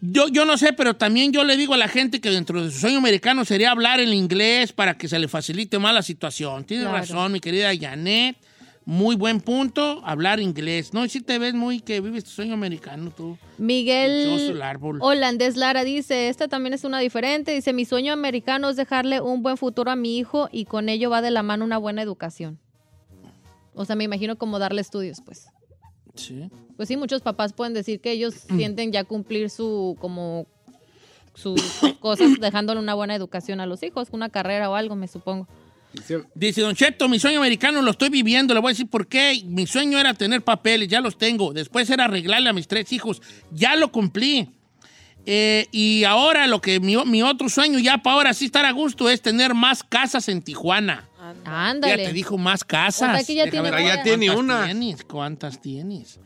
[0.00, 2.70] Yo, yo no sé, pero también yo le digo a la gente que dentro de
[2.70, 6.64] su sueño americano sería hablar el inglés para que se le facilite más la situación.
[6.64, 6.98] Tiene Claro.
[6.98, 8.36] razón, mi querida Janet.
[8.88, 10.94] Muy buen punto, hablar inglés.
[10.94, 13.36] No, si te ves muy que vives tu sueño americano tú.
[13.58, 14.56] Miguel.
[15.00, 17.50] Holandés Lara dice, esta también es una diferente.
[17.52, 21.10] Dice, mi sueño americano es dejarle un buen futuro a mi hijo y con ello
[21.10, 22.60] va de la mano una buena educación.
[23.74, 25.48] O sea, me imagino como darle estudios, pues.
[26.16, 26.50] Sí.
[26.76, 30.46] Pues sí, muchos papás pueden decir que ellos sienten ya cumplir su, como,
[31.34, 31.60] sus
[32.00, 35.46] cosas dejándole una buena educación a los hijos, una carrera o algo, me supongo.
[36.34, 38.52] Dice Don Cheto, mi sueño americano lo estoy viviendo.
[38.54, 39.42] Le voy a decir por qué.
[39.46, 41.52] Mi sueño era tener papeles, ya los tengo.
[41.52, 43.22] Después era arreglarle a mis tres hijos.
[43.50, 44.50] Ya lo cumplí.
[45.24, 48.72] Eh, y ahora lo que mi, mi otro sueño, ya para ahora sí estar a
[48.72, 51.08] gusto, es tener más casas en Tijuana.
[51.44, 52.06] Ya Ándale.
[52.06, 53.10] te dijo más casas.
[53.10, 53.84] O sea que ya tiene ver.
[53.84, 54.64] Ya tiene ¿cuántas una.
[54.66, 55.04] Tienes?
[55.04, 56.20] ¿Cuántas tienes?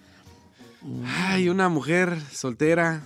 [1.07, 3.03] Ay, una mujer soltera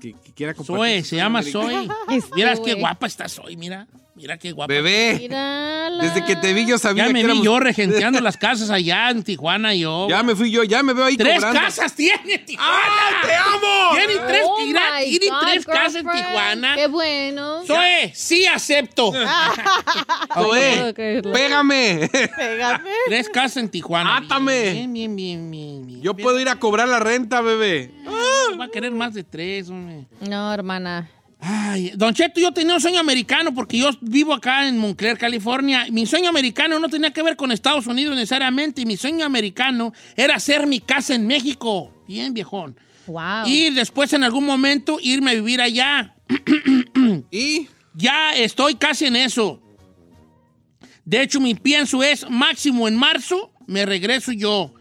[0.00, 0.76] que, que quiera compartir.
[0.76, 1.42] Zoe, se llama.
[1.42, 1.88] Zoe.
[2.10, 3.86] Este Miras qué guapa está Zoe, mira.
[4.14, 4.70] Mira qué guapa.
[4.74, 6.04] Bebé, Mírala.
[6.04, 8.68] desde que te vi yo sabía Ya me que vi éramos- yo regenteando las casas
[8.68, 10.06] allá en Tijuana yo.
[10.10, 11.58] Ya me fui yo, ya me veo ahí ¡Tres cobrando.
[11.60, 12.70] casas tiene Tijuana!
[12.74, 13.90] ¡Ah, te amo!
[13.94, 16.26] Tiene tres, Oh mira, my tiene God, tres casas en girlfriend.
[16.26, 16.74] Tijuana.
[16.76, 17.64] Qué bueno.
[17.66, 19.12] Zoe, sí acepto.
[20.34, 22.08] Zoe, pégame.
[22.36, 22.90] Pégame.
[23.06, 24.18] Tres casas en Tijuana.
[24.18, 24.72] Átame.
[24.72, 25.86] Bien, bien, bien, bien.
[25.86, 26.02] bien.
[26.02, 27.90] Yo puedo ir a cobrar la renta, bebé.
[28.58, 30.06] Va a querer más de tres, hombre.
[30.20, 31.10] No, hermana.
[31.40, 35.86] Ay, Don Cheto, yo tenía un sueño americano porque yo vivo acá en Montclair, California.
[35.90, 38.86] Mi sueño americano no tenía que ver con Estados Unidos necesariamente.
[38.86, 41.92] Mi sueño americano era hacer mi casa en México.
[42.06, 42.76] Bien, viejón.
[43.08, 43.46] Wow.
[43.46, 46.14] Y después en algún momento irme a vivir allá.
[47.30, 49.60] Y Ya estoy casi en eso.
[51.04, 54.74] De hecho, mi pienso es máximo en marzo me regreso yo.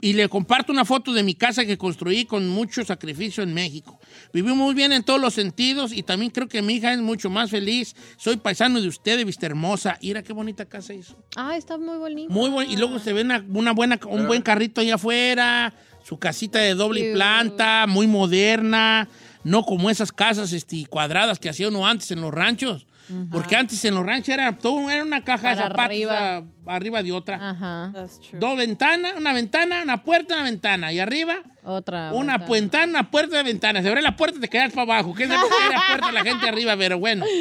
[0.00, 3.98] Y le comparto una foto de mi casa que construí con mucho sacrificio en México.
[4.32, 7.30] Viví muy bien en todos los sentidos y también creo que mi hija es mucho
[7.30, 7.96] más feliz.
[8.16, 9.98] Soy paisano de usted, de Vista Hermosa.
[10.02, 11.16] Mira qué bonita casa hizo.
[11.36, 12.32] Ah, está muy bonito.
[12.32, 12.70] Muy bueno.
[12.70, 16.74] Y luego se ve una, una buena, un buen carrito allá afuera, su casita de
[16.74, 17.12] doble Cute.
[17.14, 19.08] planta, muy moderna,
[19.42, 22.86] no como esas casas este, cuadradas que hacía uno antes en los ranchos.
[23.30, 26.36] Porque antes en los ranchos era, todo, era una caja de zapatos arriba.
[26.38, 27.50] a- arriba de otra.
[27.50, 27.90] Ajá.
[27.94, 28.38] That's true.
[28.38, 30.92] Dos ventanas, una ventana, una puerta, una ventana.
[30.92, 32.12] Y arriba, Otra.
[32.12, 32.52] una ventana.
[32.52, 33.82] ventana, una puerta de ventana.
[33.82, 35.14] Se abre la puerta y te quedas para abajo.
[35.14, 36.76] ¿Qué es la puerta la gente arriba?
[36.76, 37.24] Pero bueno.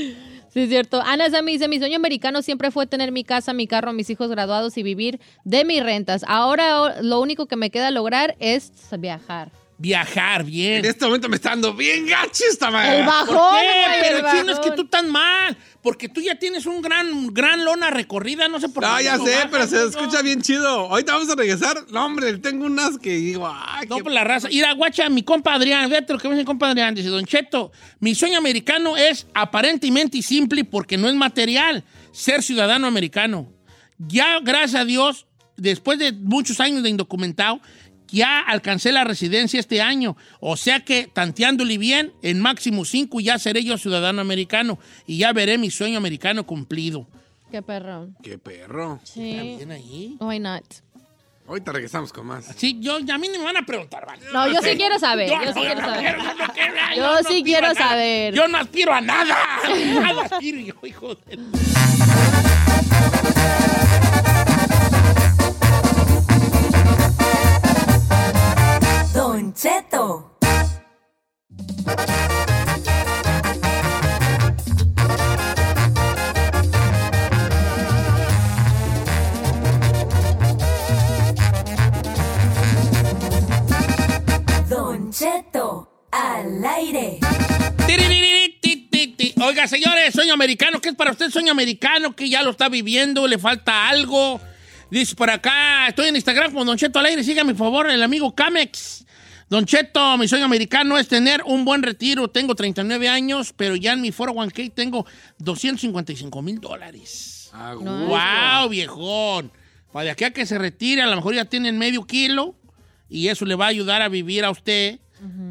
[0.50, 1.02] Sí, es cierto.
[1.06, 4.30] Ana Sammy dice, mi sueño americano siempre fue tener mi casa, mi carro, mis hijos
[4.32, 6.24] graduados y vivir de mis rentas.
[6.28, 9.52] Ahora lo único que me queda lograr es viajar.
[9.80, 10.80] Viajar, bien.
[10.80, 13.00] En este momento me está dando bien gacho esta madre.
[13.00, 13.68] El bajón, ¿Por qué?
[13.68, 15.56] güey, Pero el chino es que tú estás mal.
[15.84, 18.48] Porque tú ya tienes un gran, gran lona recorrida.
[18.48, 18.90] No sé por qué.
[18.90, 19.84] No, ya sé, bajas, pero se no.
[19.90, 20.68] escucha bien chido.
[20.68, 21.86] Ahorita vamos a regresar.
[21.92, 24.48] No, hombre, tengo unas que digo, ay, No, qué- por la raza.
[24.50, 26.96] Mira, guacha, mi compa Adrián, fíjate lo que me dice mi compa Adrián.
[26.96, 32.42] Dice, Don Cheto, mi sueño americano es aparentemente y simple porque no es material, ser
[32.42, 33.48] ciudadano americano.
[34.00, 37.62] Ya, gracias a Dios, después de muchos años de indocumentado,
[38.10, 40.16] ya alcancé la residencia este año.
[40.40, 45.34] O sea que, tanteándole bien, en máximo cinco ya seré yo ciudadano americano y ya
[45.34, 47.08] veré mi sueño americano cumplido.
[47.52, 48.10] Qué perro.
[48.24, 48.96] qué perro.
[49.04, 49.56] ¿Está Sí.
[49.58, 50.18] bien ahí?
[50.20, 50.64] Why not?
[51.48, 52.44] Ahorita regresamos con más.
[52.58, 54.22] Sí, yo, a mí ni me van a preguntar, ¿vale?
[54.34, 55.30] No, yo sí quiero saber.
[55.30, 56.18] Yo sí quiero saber.
[56.98, 57.90] yo sí aspiro quiero a nada.
[57.90, 58.34] saber.
[58.34, 59.38] Yo no aspiro a nada.
[60.02, 61.38] Nada aspiro yo, hijo de...
[69.60, 70.38] Cheto.
[84.70, 87.20] Don Cheto al aire.
[89.42, 90.80] Oiga, señores, sueño americano.
[90.80, 92.16] ¿Qué es para usted sueño americano?
[92.16, 94.40] Que ya lo está viviendo, le falta algo.
[94.92, 97.24] Dice por acá, estoy en Instagram con Don Cheto al aire.
[97.24, 99.07] Sígame, por favor, el amigo Camex.
[99.50, 102.28] Don Cheto, mi sueño americano es tener un buen retiro.
[102.30, 105.06] Tengo 39 años, pero ya en mi 401k tengo
[105.40, 107.50] 255 mil dólares.
[107.54, 108.08] Ah, No.
[108.08, 109.52] ¡Wow, viejón!
[109.94, 112.56] Para de aquí a que se retire, a lo mejor ya tienen medio kilo
[113.10, 115.00] y eso le va a ayudar a vivir a usted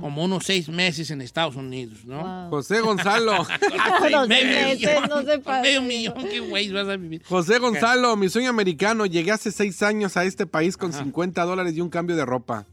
[0.00, 2.22] como unos seis meses en Estados Unidos, ¿no?
[2.22, 2.50] Wow.
[2.50, 3.44] José Gonzalo.
[4.00, 5.38] Medio meses, millón, no se.
[5.62, 7.22] Medio millón, qué güey vas a vivir.
[7.24, 9.06] José Gonzalo, mi sueño americano.
[9.06, 12.66] Llegué hace seis años a este país con 50 dólares y un cambio de ropa.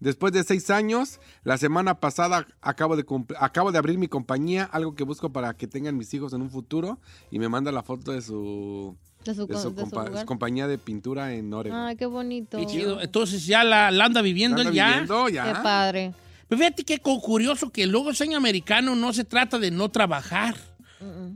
[0.00, 3.04] Después de seis años, la semana pasada acabo de,
[3.38, 6.50] acabo de abrir mi compañía, algo que busco para que tengan mis hijos en un
[6.50, 6.98] futuro.
[7.30, 10.20] Y me manda la foto de su, De su, de su de su compa- lugar.
[10.20, 11.78] su compañía de pintura en Oregon.
[11.78, 12.56] Ay, qué bonito.
[12.58, 13.00] Qué chido.
[13.00, 14.86] Entonces ya la, la anda viviendo ¿Anda él ya.
[14.88, 16.14] viviendo Qué padre.
[16.48, 20.56] Pero fíjate qué curioso que luego el sueño americano no se trata de no trabajar.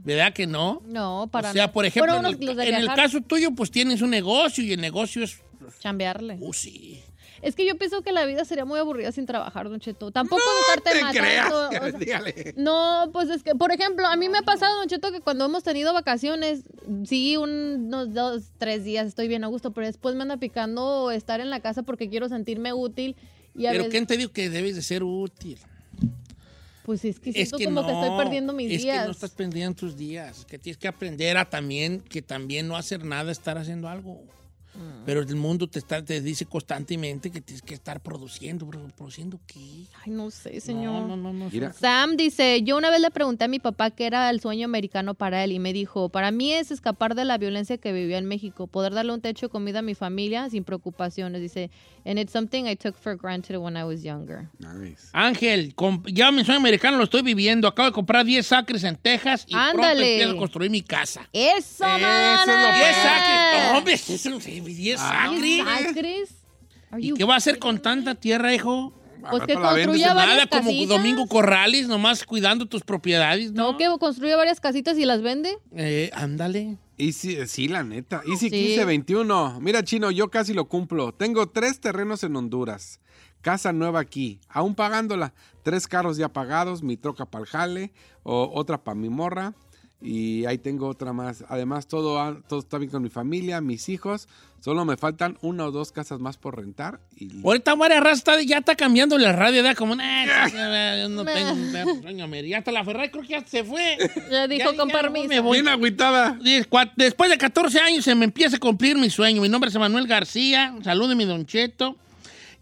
[0.05, 0.83] ¿Verdad que no?
[0.87, 1.72] No, para o sea, no.
[1.72, 5.22] por ejemplo, Bueno, en, el, en caso tuyo, pues tienes un negocio y el negocio
[5.22, 5.38] es...
[5.81, 6.37] Chambearle.
[6.40, 7.00] Uh, sí.
[7.42, 10.11] Es que yo pienso que la vida sería muy aburrida sin trabajar, Don Cheto.
[10.11, 10.42] Tampoco
[10.77, 11.14] No te creas.
[11.51, 11.68] matando.
[11.68, 12.55] o sea, Dígale.
[12.57, 15.44] No, pues es que, por ejemplo, a mí me ha pasado, Don Cheto, que cuando
[15.47, 16.62] hemos tenido vacaciones,
[17.05, 21.40] sí, unos dos, tres días estoy bien a gusto, pero después me anda picando estar
[21.40, 23.16] en la casa porque quiero sentirme útil.
[23.57, 25.59] Y a Pero veces, ¿quién te dijo que debes de ser útil?
[26.85, 28.99] pues es que Es siento que como no, que estoy perdiendo mis es días.
[29.01, 32.77] que no estás perdiendo tus días, que tienes que aprender a también, que también no
[32.77, 34.20] hacer nada, estar haciendo algo.
[34.75, 35.05] Mm.
[35.07, 39.87] Pero el mundo te, está, te dice constantemente que tienes que estar produciendo, ¿produciendo qué?
[40.05, 41.03] Ay, no sé, señor.
[41.03, 41.51] No, no, no, no.
[41.51, 41.73] Mira.
[41.73, 45.15] Sam dice, yo una vez le pregunté a mi papá qué era el sueño americano
[45.15, 48.27] para él y me dijo, para mí es escapar de la violencia que vivía en
[48.27, 51.41] México, poder darle un techo de comida a mi familia sin preocupaciones.
[51.41, 51.71] Dice,
[52.05, 54.49] and it's something I took for granted when I was younger.
[54.59, 55.09] Nice.
[55.13, 55.75] Ángel,
[56.07, 57.69] ya mi sueño americano lo estoy viviendo.
[57.69, 60.13] Acabo de comprar 10 acres en Texas y pronto Ándale.
[60.15, 61.29] empiezo a construir mi casa.
[61.33, 62.75] ¡Eso, Eso es lo mana!
[62.75, 65.40] 10 acres, no, hombre, eso no sé, 10 acres.
[65.42, 66.35] ¿Diez acres?
[66.90, 68.92] Are ¿Y you qué va a hacer con tanta tierra, hijo?
[69.31, 70.70] Pues Al que construya varias Nada como.
[70.87, 73.72] Domingo Corrales, nomás cuidando tus propiedades, ¿no?
[73.72, 75.57] No, que construye varias casitas y las vende.
[75.74, 76.77] Eh, ándale.
[76.98, 78.22] Easy, sí, la neta.
[78.27, 78.57] Easy Sí.
[78.57, 79.61] 1521.
[79.61, 81.12] Mira, Chino, yo casi lo cumplo.
[81.14, 83.00] Tengo tres terrenos en Honduras.
[83.40, 85.33] Casa nueva aquí, aún pagándola.
[85.62, 89.55] Tres carros ya pagados, mi troca para el jale, o otra para mi morra.
[90.03, 91.44] Y ahí tengo otra más.
[91.48, 94.29] Además, todo, ha- todo está bien con mi familia, mis hijos.
[94.64, 96.98] Solo me faltan una o dos casas más por rentar.
[97.18, 97.29] Y...
[97.44, 99.77] Ahorita razas está- ya está cambiando la radio, ¿verdad?
[99.77, 100.46] Como, nah,
[101.03, 101.55] yo no tengo.
[102.46, 103.98] Ya hasta la Ferrari creo que ya se fue.
[104.31, 105.29] Ya dijo Ya, con ya, permiso.
[105.29, 105.59] me voy.
[105.59, 106.38] Bien agüitada.
[106.96, 109.42] Después de 14 años se me empieza a cumplir mi sueño.
[109.42, 110.74] Mi nombre es Manuel García.
[110.83, 111.98] Salúdeme, Don Cheto.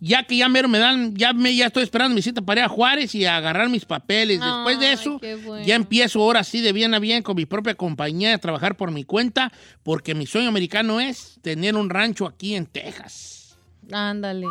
[0.04, 2.64] Ya que ya mero me dan, ya, me, ya estoy esperando mi cita para ir
[2.64, 4.40] a Juárez y a agarrar mis papeles.
[4.40, 5.64] Después de eso, bueno.
[5.64, 8.90] ya empiezo ahora sí de bien a bien con mi propia compañía a trabajar por
[8.90, 9.52] mi cuenta,
[9.84, 13.56] porque mi sueño americano es tener un rancho aquí en Texas.
[13.92, 14.48] Ándale.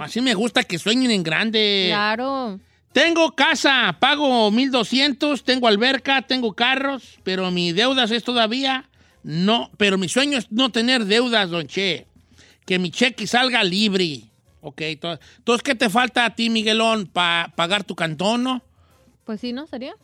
[0.00, 1.86] Así me gusta que sueñen en grande.
[1.88, 2.58] Claro.
[2.92, 8.90] Tengo casa, pago 1200, tengo alberca, tengo carros, pero mi deudas es todavía
[9.22, 12.06] no, pero mi sueño es no tener deudas, don Che.
[12.66, 14.29] Que mi cheque salga libre.
[14.60, 18.62] Ok, to- entonces, ¿qué te falta a ti, Miguelón, para pagar tu cantón, no?
[19.24, 19.66] Pues sí, ¿no?
[19.66, 19.94] ¿Sería?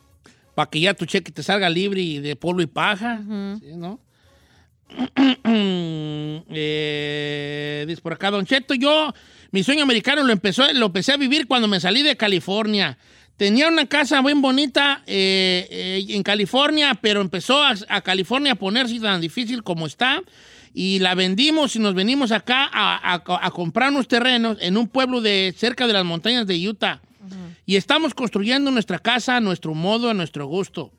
[0.55, 3.21] Para que ya tu cheque te salga libre y de polvo y paja.
[3.59, 3.99] ¿sí, no?
[6.49, 9.13] Eh, dice por acá, Don Cheto, yo,
[9.51, 12.97] mi sueño americano lo, empezó, lo empecé a vivir cuando me salí de California.
[13.35, 18.55] Tenía una casa bien bonita eh, eh, en California, pero empezó a, a California a
[18.55, 20.21] ponerse tan difícil como está.
[20.79, 24.87] Y la vendimos y nos venimos acá a, a- a comprar unos terrenos en un
[24.87, 27.01] pueblo de cerca de las montañas de Utah.
[27.65, 30.91] Y estamos construyendo nuestra casa a nuestro modo, a nuestro gusto.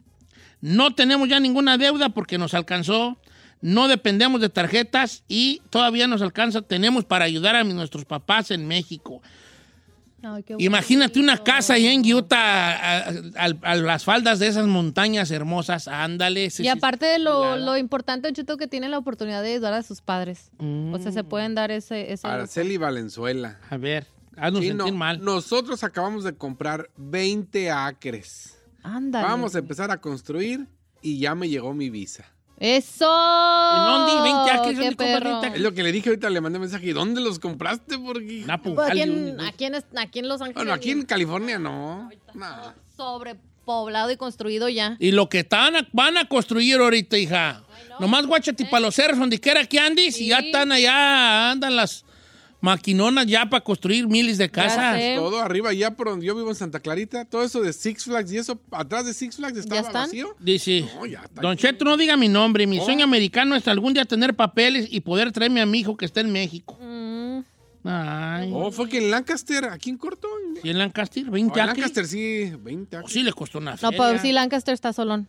[0.60, 3.18] No tenemos ya ninguna deuda porque nos alcanzó.
[3.60, 6.62] No dependemos de tarjetas y todavía nos alcanza.
[6.62, 9.22] Tenemos para ayudar a nuestros papás en México.
[10.22, 14.66] Ay, Imagínate una casa ahí en Utah, a, a- a- a las faldas de esas
[14.66, 15.86] montañas hermosas.
[15.86, 16.50] Ándale.
[16.50, 19.74] sí, Y sí, aparte de lo, lo importante, Chito, que tienen la oportunidad de ayudar
[19.74, 20.50] a sus padres.
[20.58, 22.12] O sea, se pueden dar ese...
[22.12, 22.26] ese.
[22.26, 23.60] Araceli Valenzuela.
[23.70, 25.22] A ver, haznos sentir mal.
[25.24, 28.58] nosotros acabamos de comprar 20 acres.
[28.82, 29.24] Ándale.
[29.26, 30.66] Vamos a empezar a construir
[31.00, 32.24] y ya me llegó mi visa.
[32.60, 33.06] ¡Eso!
[33.76, 34.22] ¿En dónde?
[34.22, 35.40] 20 acres, ¡Qué ¿dónde compras perro!
[35.42, 36.86] 20 Es lo que le dije ahorita, le mandé mensaje.
[36.86, 37.98] ¿Y dónde los compraste?
[37.98, 38.40] Porque...
[38.42, 39.46] En, ¿dónde?
[39.46, 40.56] aquí, en, aquí en Los Ángeles.
[40.56, 42.10] Bueno, aquí en California no.
[42.34, 42.74] No.
[42.96, 44.96] Sobrepoblado y construido ya.
[44.98, 47.62] Y lo que están a- van a construir ahorita, hija.
[48.00, 52.04] Nomás guáchate para los cerros, donde quiera que andes, y ya están allá, andan las
[52.60, 55.00] maquinonas ya para construir miles de casas.
[55.16, 58.32] Todo arriba, ya por donde yo vivo en Santa Clarita, todo eso de Six Flags
[58.32, 60.02] y eso, atrás de Six Flags estaba están?
[60.06, 60.34] vacío.
[60.40, 61.62] Dice, No, ya está Don aquí.
[61.62, 62.66] Cheto, no diga mi nombre.
[62.66, 62.84] Mi Oh.
[62.84, 66.20] sueño americano es algún día tener papeles y poder traerme a mi hijo que está
[66.20, 66.76] en México.
[66.80, 67.40] Mm,
[67.84, 70.28] Ay, Oh, fue que en Lancaster, aquí en corto.
[70.62, 71.24] ¿y en Lancaster?
[71.28, 71.66] Oh, ¿20 en acres?
[71.78, 73.12] Lancaster sí, 20 acres.
[73.12, 73.98] Sí le costó una no, feria.
[73.98, 75.28] pero sí, Lancaster está solón.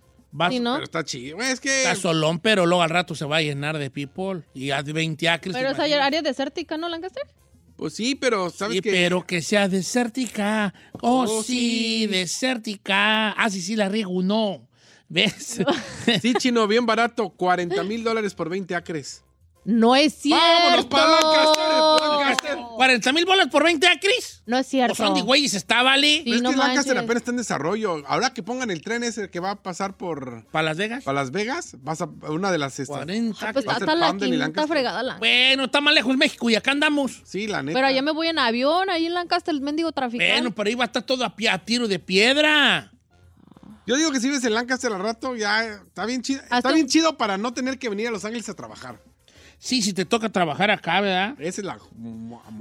[0.49, 0.73] Sí, ¿no?
[0.73, 1.39] Pero está chido.
[1.41, 1.83] Es que.
[1.83, 4.43] Está solón, pero luego al rato se va a llenar de people.
[4.53, 5.55] Y a 20 acres.
[5.55, 6.05] Pero ¿te esa imaginas?
[6.07, 7.23] área desértica, ¿no, Lancaster?
[7.75, 8.91] Pues sí, pero ¿sabes Sí, qué?
[8.91, 10.73] pero que sea desértica.
[11.01, 12.07] Oh, Oh, sí, sí.
[12.07, 13.31] desértica.
[13.31, 14.67] Ah, sí, sí, la riego, no.
[15.07, 15.61] ¿Ves?
[16.21, 17.29] Sí, chino, bien barato.
[17.29, 19.23] 40 mil dólares por 20 acres.
[19.71, 20.43] No es cierto.
[20.43, 22.57] Vámonos para Lancaster, Lancaster.
[22.75, 24.41] 40 mil bolas por 20 acres.
[24.47, 24.95] No es cierto.
[24.95, 26.21] son de güeyes, está, vale.
[26.23, 28.01] Sí, es no que Lancaster apenas está en desarrollo.
[28.07, 31.03] Ahora que pongan el tren ese que va a pasar por ¿Para Las Vegas?
[31.03, 32.97] para Las Vegas, vas a una de las estas.
[32.97, 35.17] 40 Pues a hasta la quinta fregada la.
[35.17, 37.21] Bueno, está más lejos México y acá andamos.
[37.25, 37.77] Sí, la neta.
[37.77, 40.31] Pero allá me voy en avión, ahí en Lancaster, el mendigo traficante.
[40.33, 42.91] Bueno, pero ahí va a estar todo a, pie- a tiro de piedra.
[43.85, 46.41] Yo digo que si ves en Lancaster al rato, ya está bien chido.
[46.41, 48.99] Está Hasta- bien chido para no tener que venir a Los Ángeles a trabajar.
[49.61, 51.35] Sí, si te toca trabajar acá, ¿verdad?
[51.37, 51.77] Esa es la.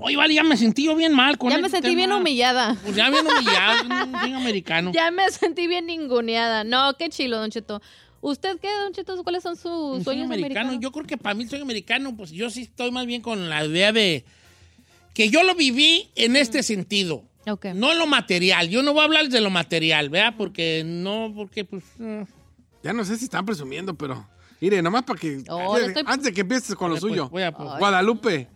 [0.00, 1.96] Oye, vale, ya me sentí yo bien mal con ya me sentí tema.
[1.96, 2.76] bien humillada.
[2.82, 4.90] Pues ya bien humillado, un bien americano.
[4.92, 6.64] Ya me sentí bien ninguneada.
[6.64, 7.80] No, qué chilo, Don Cheto.
[8.20, 9.22] ¿Usted qué, Don Cheto?
[9.22, 10.70] ¿Cuáles son sus Un sueño sueños americano.
[10.70, 10.82] americanos?
[10.82, 13.48] Yo creo que para mí el sueño americano, pues yo sí estoy más bien con
[13.48, 14.24] la idea de
[15.14, 17.22] que yo lo viví en este sentido.
[17.46, 17.66] Ok.
[17.76, 18.68] No en lo material.
[18.70, 20.34] Yo no voy a hablar de lo material, ¿verdad?
[20.36, 21.84] Porque no, porque pues...
[22.00, 22.26] eh,
[22.82, 24.28] Ya no sé si están presumiendo, pero.
[24.60, 25.42] Mire, nomás para que.
[25.48, 27.28] Oh, antes, le estoy- antes de que empieces con lo pues, suyo.
[27.28, 28.48] voy a- pues, Guadalupe.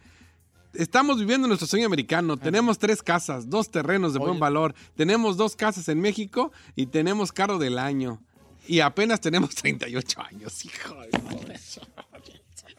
[0.74, 2.38] Estamos viviendo nuestro sueño americano.
[2.38, 4.74] Tenemos tres casas, dos terrenos de buen valor.
[4.96, 8.22] Tenemos dos casas en México y tenemos carro del año.
[8.66, 11.10] Y apenas tenemos 38 años, hijo de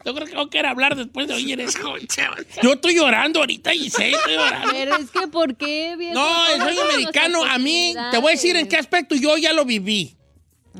[0.04, 1.78] Yo creo que no quiero hablar después de oír eso.
[2.62, 4.68] Yo estoy llorando ahorita y sé, estoy llorando.
[4.72, 5.94] Pero es que, ¿por qué?
[5.96, 6.14] viejo?
[6.14, 9.52] No, el sueño americano, a mí, te voy a decir en qué aspecto yo ya
[9.52, 10.16] lo viví.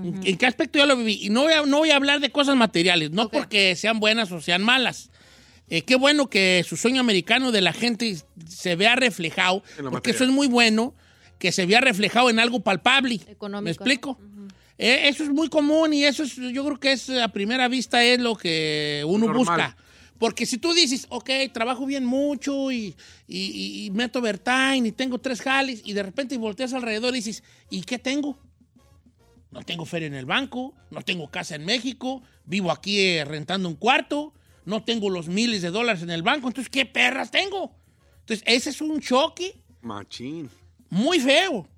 [0.03, 1.19] ¿En qué aspecto yo lo viví?
[1.23, 3.33] Y no voy a, no voy a hablar de cosas materiales, no Ok.
[3.33, 5.11] porque sean buenas o sean malas.
[5.69, 8.17] Eh, qué bueno que su sueño americano de la gente
[8.49, 10.15] se vea reflejado, porque material.
[10.17, 10.95] eso es muy bueno,
[11.39, 13.21] que se vea reflejado en algo palpable.
[13.29, 13.71] Económico, ¿Me ¿no?
[13.71, 14.19] explico?
[14.77, 18.03] Eh, eso es muy común y eso es, yo creo que es a primera vista
[18.03, 19.37] es lo que uno Normal.
[19.39, 19.77] busca.
[20.19, 22.95] Porque si tú dices, ok, trabajo bien mucho y,
[23.29, 27.83] y, meto overtime y tengo tres jales y de repente volteas alrededor y dices, ¿y
[27.83, 28.39] qué tengo?
[29.55, 33.69] No tengo feria en el banco, no tengo casa en México, vivo aquí eh, rentando
[33.69, 37.73] un cuarto, no tengo los miles de dólares en el banco, entonces, ¿qué perras tengo?
[38.21, 40.51] Entonces, ese es un choque Machín.
[40.91, 41.69] muy feo.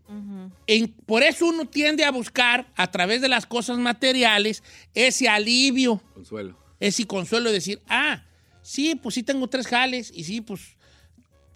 [0.68, 4.62] En- por eso uno tiende a buscar a través de las cosas materiales
[4.94, 6.56] ese alivio, Consuelo.
[6.80, 8.24] ese consuelo de decir, ah,
[8.62, 10.75] sí, pues sí tengo tres jales y sí, pues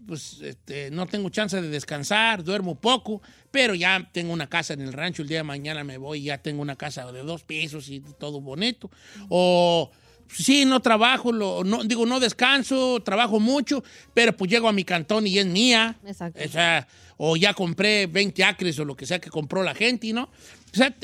[0.07, 4.80] pues este, no tengo chance de descansar, duermo poco, pero ya tengo una casa en
[4.82, 7.42] el rancho, el día de mañana me voy y ya tengo una casa de dos
[7.44, 8.90] pisos y todo bonito.
[9.28, 9.90] O
[10.28, 13.82] sí, no trabajo, lo- no, digo, no descanso, trabajo mucho,
[14.14, 15.98] pero pues llego a mi cantón y es mía.
[16.07, 16.40] Exacto.
[16.44, 16.86] O sea,
[17.16, 20.24] o ya compré 20 acres o lo que sea que compró la gente, ¿no?
[20.24, 20.94] O sea,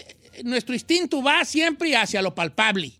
[0.45, 2.93] nuestro instinto va siempre hacia lo palpable.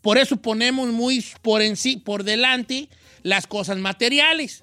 [0.00, 2.88] Por eso ponemos muy por, en sí, por delante
[3.22, 4.62] las cosas materiales,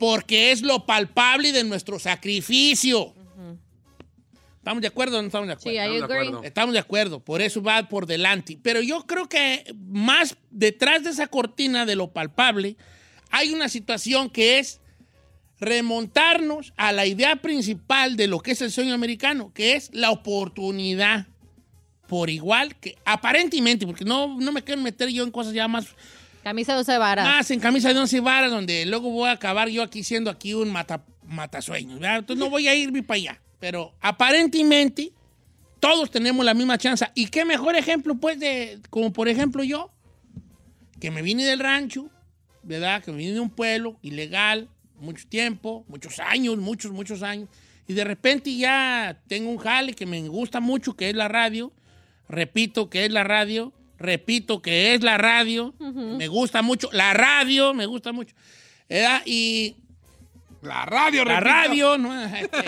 [0.00, 3.14] porque es lo palpable de nuestro sacrificio.
[4.56, 5.70] ¿Estamos de acuerdo o no estamos de acuerdo?
[5.70, 6.42] Sí, Estamos de acuerdo.
[6.42, 8.58] Estamos de acuerdo, por eso va por delante.
[8.62, 12.76] Pero yo creo que más detrás de esa cortina de lo palpable
[13.30, 14.80] hay una situación que es
[15.60, 20.10] remontarnos a la idea principal de lo que es el sueño americano, que es la
[20.10, 21.26] oportunidad
[22.06, 25.94] por igual que aparentemente, porque no, no me quiero meter yo en cosas ya más
[26.42, 27.26] Camisa de 12 varas.
[27.26, 30.54] más en camisa de once varas, donde luego voy a acabar yo aquí siendo aquí
[30.54, 32.00] un mata, matasueños.
[32.00, 32.18] ¿verdad?
[32.18, 33.40] Entonces no voy a irme para allá.
[33.58, 35.12] Pero aparentemente
[35.80, 37.06] todos tenemos la misma chance.
[37.14, 39.90] ¿Y qué mejor ejemplo, pues, de, como por ejemplo yo,
[40.98, 42.08] que me vine del rancho,
[42.62, 43.02] ¿verdad?
[43.02, 44.68] Que me vine de un pueblo ilegal,
[44.98, 47.48] mucho tiempo, muchos años, muchos, muchos años.
[47.86, 51.72] Y de repente ya tengo un jale que me gusta mucho, que es la radio.
[52.28, 53.72] Repito que es la radio.
[54.00, 55.74] Repito que es la radio.
[55.78, 56.88] Me gusta mucho.
[56.92, 58.34] La radio me gusta mucho.
[59.26, 59.76] Y
[60.62, 61.54] La radio, la repito.
[61.54, 62.24] radio, ¿no?
[62.36, 62.64] Este,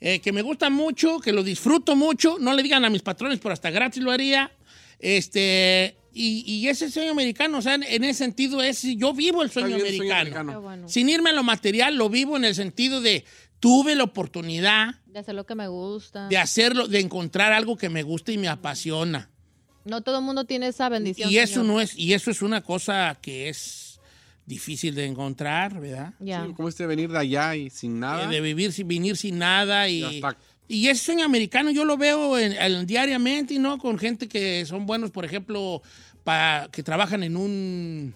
[0.00, 2.38] eh, que me gusta mucho, que lo disfruto mucho.
[2.40, 4.50] No le digan a mis patrones, pero hasta gratis lo haría.
[4.98, 9.42] Este, y, y ese sueño americano, o sea, en, en ese sentido es, yo vivo
[9.42, 10.60] el sueño americano.
[10.62, 10.88] bueno.
[10.88, 13.24] Sin irme a lo material, lo vivo en el sentido de
[13.60, 16.28] tuve la oportunidad De hacer lo que me gusta.
[16.28, 19.30] de hacerlo, de encontrar algo que me gusta y me apasiona.
[19.86, 21.30] No todo el mundo tiene esa bendición.
[21.30, 21.66] Y eso señor.
[21.66, 23.98] no es, y eso es una cosa que es
[24.44, 26.12] difícil de encontrar, ¿verdad?
[26.20, 26.44] Ya.
[26.46, 28.24] Sí, ¿Cómo este venir de allá y sin nada?
[28.24, 30.36] Eh, de vivir sin venir sin nada y, Y hasta-
[30.68, 33.78] y ese sueño americano yo lo veo en- en- diariamente, ¿no?
[33.78, 35.82] Con gente que son buenos, por ejemplo,
[36.24, 38.14] pa- que trabajan en un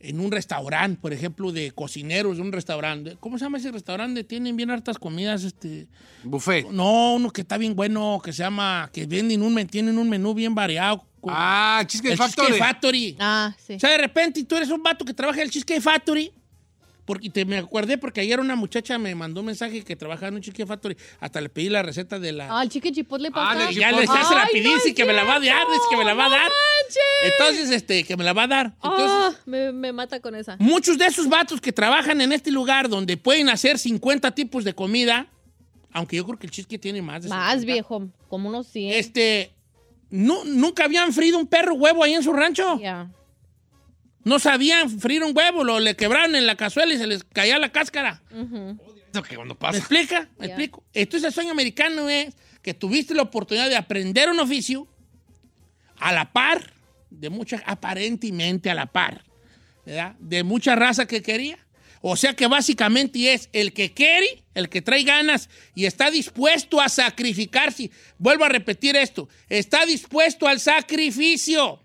[0.00, 3.16] en un restaurante, por ejemplo, de cocineros de un restaurante.
[3.20, 4.24] ¿Cómo se llama ese restaurante?
[4.24, 5.86] Tienen bien hartas comidas, este.
[6.24, 6.70] Buffet.
[6.70, 10.32] No, uno que está bien bueno, que se llama, que venden un, tienen un menú
[10.34, 11.04] bien variado.
[11.20, 12.46] con- Ah, Cheesecake Factory.
[12.48, 13.16] Cheesecake Factory.
[13.20, 13.74] Ah, sí.
[13.74, 16.32] O sea, de repente tú eres un vato que trabaja en el Cheesecake Factory.
[17.10, 20.34] Porque te me acordé porque ayer una muchacha me mandó un mensaje que trabajaba en
[20.36, 20.96] un Cheesecake Factory.
[21.18, 22.56] Hasta le pedí la receta de la.
[22.56, 23.66] Ah, el chicken chipotle Ah, pasta.
[23.66, 25.66] del ya le ya se la pedí, no es que me la va a dar,
[25.90, 26.42] que me la va a No dar.
[26.52, 27.32] manches.
[27.32, 28.66] Entonces, este, que me la va a dar.
[28.80, 30.56] Entonces, Ah, me, me mata con esa.
[30.60, 34.72] muchos de esos vatos que trabajan en este lugar donde pueden hacer 50 tipos de
[34.72, 35.26] comida,
[35.92, 38.92] aunque yo creo que el cheesecake tiene más de Más 50, viejo, como unos 100.
[38.92, 39.52] Este,
[40.10, 42.78] nu- nunca habían frido un perro huevo ahí en su rancho.
[42.80, 43.10] Ya.
[44.24, 47.58] No sabían freír un huevo, lo le quebraron en la cazuela y se les caía
[47.58, 48.22] la cáscara.
[48.30, 48.78] Ujú.
[49.12, 49.78] Eso que cuando ¿Me pasa.
[49.78, 50.28] explica?
[50.38, 50.52] ¿Me Ya.
[50.54, 50.84] explico?
[50.92, 54.86] Entonces el sueño americano es que tuviste la oportunidad de aprender un oficio
[55.98, 56.72] a la par
[57.10, 59.24] de mucha, aparentemente a la par,
[59.84, 60.14] ¿verdad?
[60.20, 61.58] De mucha raza que quería.
[62.02, 66.80] O sea que básicamente es el que quiere, el que trae ganas y está dispuesto
[66.80, 67.90] a sacrificarse.
[68.18, 71.82] Vuelvo a repetir esto, está dispuesto al sacrificio.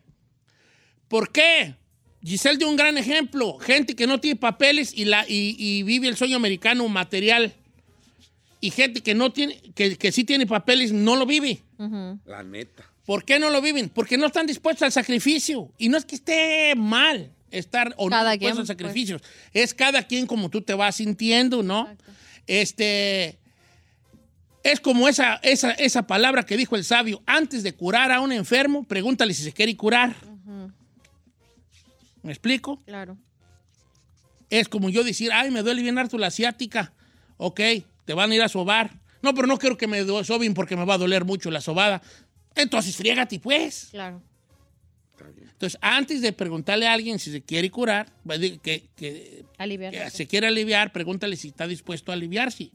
[1.08, 1.76] ¿Por qué?
[2.26, 3.58] Giselle dio un gran ejemplo.
[3.60, 7.54] Gente que no tiene papeles y, la, y, y vive el sueño americano material.
[8.62, 11.62] Y gente que, no tiene, que, que sí tiene papeles no lo vive.
[12.26, 12.84] La neta.
[13.06, 13.90] ¿Por qué no lo viven?
[13.90, 15.72] Porque no están dispuestos al sacrificio.
[15.78, 18.68] Y no es que esté mal estar o Cada no dispuesto quien, a pues.
[18.68, 19.22] sacrificios.
[19.54, 21.88] Es cada quien como tú te vas sintiendo, ¿no?
[22.48, 23.38] Este.
[24.64, 27.22] Es como esa, esa, esa palabra que dijo el sabio.
[27.28, 30.16] Antes de curar a un enfermo, pregúntale si se quiere curar.
[32.26, 32.82] ¿Me explico?
[32.86, 33.18] Claro.
[34.50, 36.92] Es como yo decir, ay, me duele bien harto la asiática.
[37.38, 37.60] Ok,
[38.06, 38.92] te van a ir a sobar.
[39.22, 42.02] No, pero no quiero que me soben porque me va a doler mucho la sobada.
[42.56, 43.90] Entonces, friégate, pues.
[43.92, 44.22] Claro.
[45.52, 49.46] Entonces, antes de preguntarle a alguien si se quiere curar, decir que, que-
[49.92, 52.72] que se quiere aliviar, pregúntale si está dispuesto a aliviarse.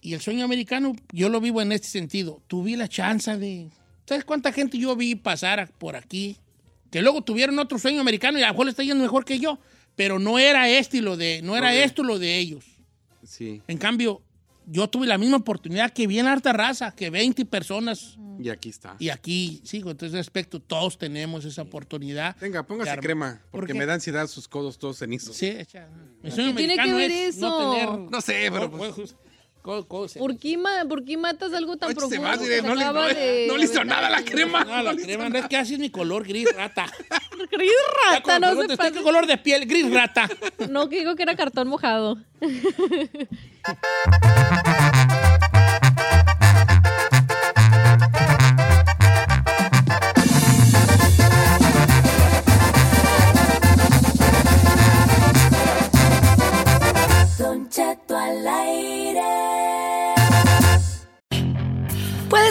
[0.00, 2.42] Y el sueño americano, yo lo vivo en este sentido.
[2.48, 3.70] Tuve la chance de...
[4.06, 6.36] ¿Sabes cuánta gente yo vi pasar por aquí?
[6.94, 9.40] Que luego tuvieron otro sueño americano y a lo mejor le está yendo mejor que
[9.40, 9.58] yo.
[9.96, 11.42] Pero no era este lo de...
[11.42, 12.64] No era esto lo de ellos.
[13.24, 13.60] Sí.
[13.66, 14.22] En cambio,
[14.64, 18.16] yo tuve la misma oportunidad que bien harta raza, que 20 personas.
[18.38, 18.94] Y aquí está.
[19.00, 22.36] Y aquí, sí, con todo ese aspecto, todos tenemos esa oportunidad.
[22.40, 25.36] Venga, póngase crema, ¿Por porque me da ansiedad sus codos todos cenizos.
[25.36, 25.88] Sí, echa.
[26.22, 27.48] Mi sueño ¿Qué tiene que ver es eso?
[27.48, 27.88] No tener.
[28.12, 29.16] No sé, pero pues,
[30.08, 32.22] se- ¿Por qué, ma- por qué matas algo tan Oye, se profundo?
[32.28, 34.64] va, que mire, se no, le, no- de no le hizo aventar nada la crema.
[34.64, 36.86] No, la crema, no es que así es mi color gris rata.
[37.50, 37.70] Gris
[38.10, 38.92] rata, no se ¿usted pasa.
[38.92, 39.66] ¿Qué color de piel?
[39.66, 40.28] Gris rata.
[40.70, 42.18] No, que digo que era cartón mojado.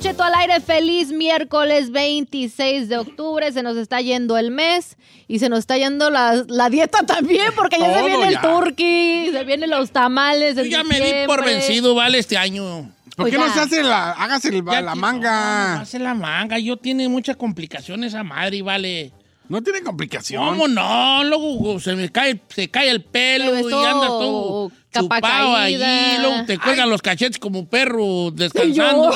[0.00, 0.60] Don Cheto al aire.
[0.60, 3.52] Feliz miércoles 26 de octubre.
[3.52, 4.96] Se nos está yendo el mes
[5.28, 9.30] y se nos está yendo la, la dieta también porque ya se viene el turkey,
[9.30, 10.56] se vienen los tamales.
[10.56, 12.90] Yo ya me di por vencido, vale, este año.
[13.14, 13.48] ¿Por qué Oiga.
[13.48, 15.74] no se hace la, hágase el- la que- No, manga?
[15.74, 16.58] no hace la manga.
[16.58, 19.12] Yo tiene muchas complicaciones esa madre, vale.
[19.50, 20.48] No tiene complicación.
[20.48, 21.24] ¿Cómo no?
[21.24, 25.76] Luego se me cae, se cae el pelo Te y andas todo todo chupado allí.
[26.20, 29.12] Luego te cuelgan los cachetes como perro descansando.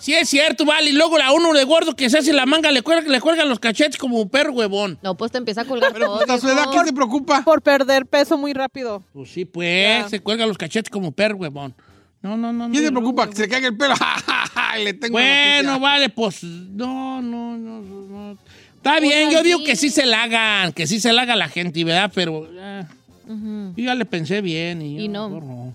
[0.00, 0.88] Sí es cierto, vale.
[0.88, 3.46] Y luego a uno de gordo que se hace la manga le cuelgan, le cuelgan
[3.46, 4.98] los cachetes como perro huevón.
[5.02, 6.16] No, pues te empieza a colgar Pero todo.
[6.18, 6.64] pues, a su edad.
[6.70, 7.42] ¿quién se preocupa?
[7.42, 9.04] Por perder peso muy rápido.
[9.12, 10.08] Pues sí, pues, Ya.
[10.08, 11.74] se cuelgan los cachetes como perro huevón.
[12.22, 12.70] No, no, no.
[12.70, 13.28] ¿Quién no, se preocupa?
[13.28, 13.94] Que se caiga el pelo.
[14.82, 18.38] Le tengo Bueno, vale, pues no, no, no, no.
[18.84, 21.48] Está bien, yo digo que sí se la hagan, que sí se la haga la
[21.48, 22.12] gente, ¿verdad?
[22.14, 25.28] Pero yo ya le pensé bien y, Y ya, no.
[25.30, 25.74] no.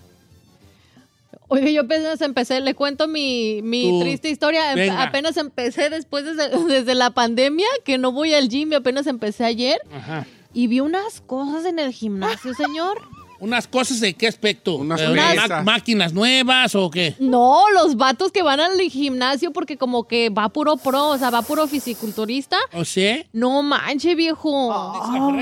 [1.48, 4.00] Oye, yo apenas empecé, le cuento mi, mi Tú.
[4.02, 4.72] triste historia.
[4.76, 5.02] Venga.
[5.02, 9.80] Apenas empecé después desde, desde la pandemia, que no voy al gym apenas empecé ayer.
[9.92, 10.24] Ajá.
[10.54, 12.98] Y vi unas cosas en el gimnasio, señor.
[13.40, 14.76] ¿Unas cosas de qué aspecto?
[14.76, 17.14] Unas Eh, ¿Máquinas nuevas o qué?
[17.18, 21.30] No, los vatos que van al gimnasio porque como que va puro pro, o sea,
[21.30, 22.56] va puro fisiculturista.
[22.72, 23.24] ¿O sí?
[23.32, 24.70] No manche, viejo.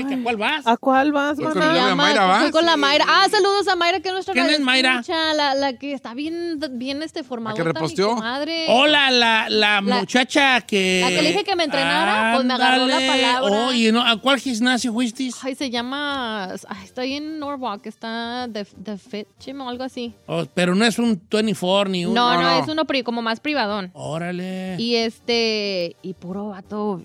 [0.07, 0.65] Que ¿a cuál vas?
[0.67, 2.39] ¿A cuál vas, Pues con la Mayra, ¿va?
[2.41, 2.77] fui con la.
[2.77, 3.05] Mayra.
[3.07, 4.99] Ah, saludos a Mayra, que es nuestra ¿Quién es Mayra?
[4.99, 7.63] escucha, La, la que está bien, bien este formadora.
[7.63, 8.15] ¿La que reposteó?
[8.15, 8.65] Madre.
[8.69, 11.01] Hola, la, la, La- muchacha que...
[11.03, 13.67] la que le dije que me entrenara, pues me agarró la palabra.
[13.67, 14.01] Oye, ¿no?
[14.05, 15.29] ¿a cuál gimnasio fuiste?
[15.41, 16.45] Ay, se llama.
[16.67, 20.13] Ay, está ahí en Norwalk, está The, The Fit Gym o algo así.
[20.27, 22.13] Oh, pero no es un 24 ni un...
[22.13, 22.63] No, no, no.
[22.63, 23.91] es uno pri- como más privadón.
[23.93, 24.75] Órale.
[24.79, 25.95] Y este.
[26.01, 27.01] Y puro vato.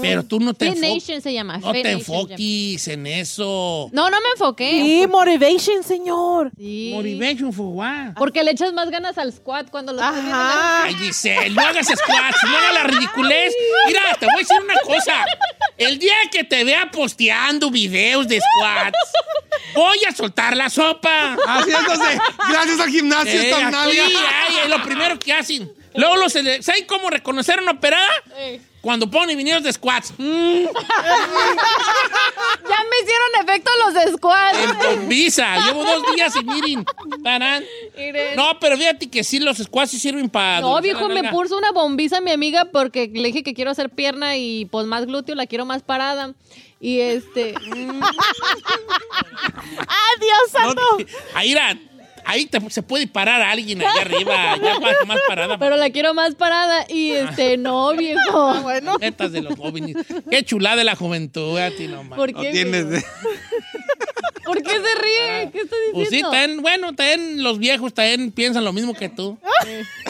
[0.00, 1.58] Pero tú no te Fit Nation se llama.
[1.58, 3.88] No Fit te Nation enfoques en eso.
[3.92, 4.70] No, no me enfoqué.
[4.70, 6.50] Sí, motivation, señor.
[6.56, 6.92] Sí.
[6.94, 8.14] Motivation for what?
[8.16, 10.02] Porque le echas más ganas al squat cuando lo.
[10.02, 10.84] Ajá.
[10.84, 13.54] Ay, Giselle, no hagas squats, no hagas la ridiculez.
[13.86, 15.24] Mira, te voy a decir una cosa.
[15.76, 18.98] El día que te vea posteando videos de squats,
[19.74, 21.36] voy a soltar la sopa.
[21.46, 25.72] Así entonces, gracias al gimnasio Eh, esta aquí, ay, es lo primero que hacen.
[25.94, 28.08] Luego, los, ¿saben cómo reconocer una operada?
[28.36, 28.60] Eh.
[28.80, 30.12] Cuando ponen videos de squats.
[30.16, 30.64] Mm,
[32.68, 34.58] Ya me hicieron efecto los squats.
[34.58, 35.58] en Bombisa.
[35.66, 36.84] Llevo dos días y miren.
[37.22, 37.64] tarán.
[38.36, 40.60] No, pero fíjate que sí, los squats sí sirven para...
[40.60, 44.36] No, viejo, me puso una bombiza mi amiga porque le dije que quiero hacer pierna
[44.36, 46.34] y pues más glúteo, la quiero más parada.
[46.80, 47.54] Y este.
[47.74, 48.00] mm,
[49.78, 50.82] ¡Adiós, No, santo!
[51.34, 51.76] ahí era-
[52.24, 55.58] ahí te- se puede parar a alguien allá arriba, ya más, más parada.
[55.58, 56.84] pero la quiero más parada.
[56.88, 58.54] Y este, no, viejo.
[58.62, 58.96] Bueno.
[59.00, 59.96] Netas de los jóvenes.
[60.30, 62.16] Qué chulada de la juventud, a ti nomás.
[62.18, 62.52] ¿Por No qué?
[62.64, 62.88] viejo?
[64.44, 64.87] ¿Por qué se
[65.98, 69.38] Pues sí, también, bueno, también los viejos también piensan lo mismo que tú.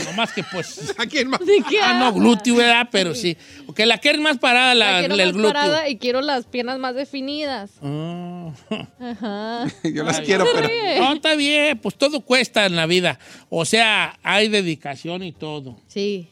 [0.05, 0.95] No más que pues...
[0.99, 1.41] ¿A quién más?
[1.41, 2.89] ¿De qué Ah, no, glúteo, ¿verdad?
[2.93, 3.36] Pero sí.
[3.74, 5.53] Que la quieren más parada, La la, quiero el más glúteo.
[5.53, 7.70] parada y quiero las piernas más definidas.
[7.82, 8.51] Ah.
[9.01, 9.66] Ajá.
[9.84, 10.68] Yo las Ay, quiero, pero.
[10.68, 10.99] ríe?
[11.01, 13.18] No, está bien, pues todo cuesta en la vida.
[13.49, 15.76] O sea, hay dedicación y todo.
[15.89, 16.28] Sí.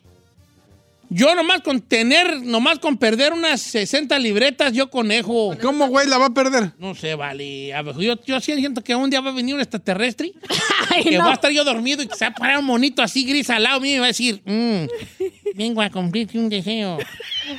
[1.09, 5.57] Yo nomás con tener, nomás con perder unas 60 libretas, yo conejo.
[5.63, 6.73] ¿Cómo, güey, la va a perder?
[6.79, 7.73] No sé, vale.
[7.75, 10.33] A ver, yo, yo sí siento que un día va a venir un extraterrestre
[10.91, 11.25] Ay, que no.
[11.25, 13.49] va a estar yo dormido y que se va a parar un monito así gris
[13.51, 14.87] al lado mío y va a decir, "Mm,
[15.57, 16.99] vengo a cumplirte un deseo.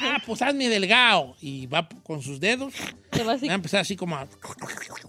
[0.01, 1.35] ah, pues hazme delgado.
[1.41, 2.73] Y va con sus dedos,
[3.19, 4.27] va va a empezar así como a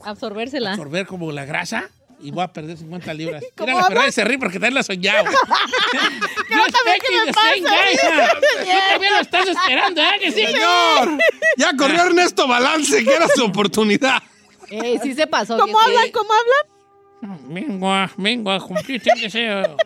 [0.04, 0.70] absorbérsela.
[0.72, 1.90] absorber como la grasa
[2.20, 3.44] y voy a perder 50 libras.
[3.56, 3.88] ¿Cómo Mira, la?
[3.88, 5.24] Ferrari se ríe porque también la soñado.
[6.50, 8.30] Yo the same guy, hija.
[8.34, 10.18] Tú también lo estás esperando, ¿eh?
[10.20, 10.46] Que sí.
[10.46, 11.18] Señor,
[11.56, 14.22] ya corrió Ernesto Balance, que era su oportunidad.
[14.70, 15.56] Eh, sí se pasó.
[15.58, 16.10] ¿Cómo hablan?
[16.10, 17.52] ¿Cómo hablan?
[17.52, 19.76] Vengo a, vengo a cumplirte un deseo.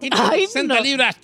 [0.00, 0.80] Quita Ay, 60 no.
[0.80, 1.16] libras.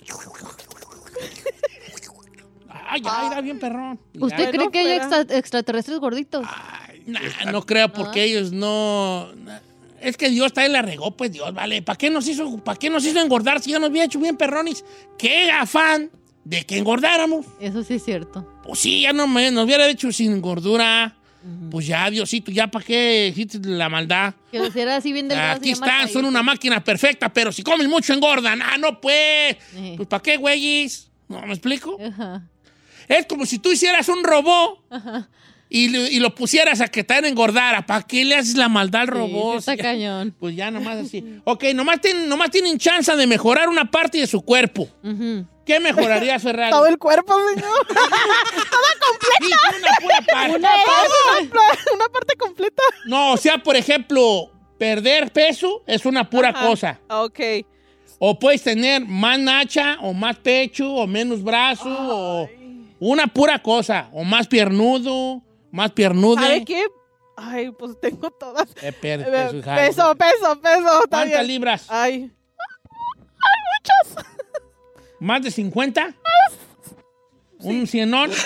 [2.89, 3.99] Ay, ya, era bien perrón.
[4.19, 5.19] ¿Usted cree no que hay fuera.
[5.21, 6.45] extra- extraterrestres gorditos?
[7.05, 9.29] Nah, no creo porque ellos no...
[10.01, 11.81] Es que Dios también la regó, pues Dios, vale.
[11.81, 14.37] ¿Para qué nos hizo, para qué nos hizo engordar si ya nos había hecho bien
[14.37, 14.83] perronis?
[15.17, 16.11] ¿Qué afán
[16.43, 17.45] de que engordáramos?
[17.59, 18.47] Eso sí es cierto.
[18.63, 21.15] Pues sí, ya no me, nos hubiera hecho sin gordura.
[21.71, 24.33] Pues ya, Diosito, ya para qué hiciste la maldad.
[24.51, 25.57] Que los era así bien delgados.
[25.57, 28.61] Aquí están, son una máquina perfecta, pero si comen mucho engordan.
[28.61, 29.55] Ah, no, pues.
[29.75, 29.93] Eh.
[29.95, 31.09] Pues ¿para qué, güeyes?
[31.29, 31.97] ¿No me explico?
[32.03, 32.43] Ajá.
[33.07, 34.83] Es como si tú hicieras un robot
[35.69, 37.85] y, lo- y lo pusieras a que te engordara.
[37.85, 39.53] ¿Para qué le haces la maldad al robot?
[39.61, 40.35] sí está cañón.
[40.39, 41.23] Pues ya nomás así.
[41.43, 44.87] Ok, nomás tienen, nomás tienen chance de mejorar una parte de su cuerpo.
[45.65, 46.71] ¿Qué mejoraría Ferrari?
[46.71, 47.87] Todo el cuerpo, señor.
[49.39, 49.47] Sí,
[49.77, 50.55] una pura parte.
[50.57, 52.83] Una parte, una parte completa.
[53.05, 56.67] No, o sea, por ejemplo, perder peso es una pura Ajá.
[56.67, 56.99] cosa.
[57.09, 57.39] Ok.
[58.19, 62.49] O puedes tener más nacha, o más pecho, o menos brazo, o
[62.99, 64.09] una pura cosa.
[64.11, 65.43] O más piernudo,
[65.77, 66.41] más piernude.
[66.41, 66.83] ¿Sabe qué?
[67.35, 68.67] Ay, pues tengo todas.
[68.81, 69.75] Eh, per- Eh, peso, hija.
[69.75, 71.03] Peso, peso, peso.
[71.07, 71.85] ¿Cuántas libras?
[71.87, 72.31] Ay.
[75.19, 76.15] ¿Más de 50?
[77.59, 78.31] ¿Un cienón?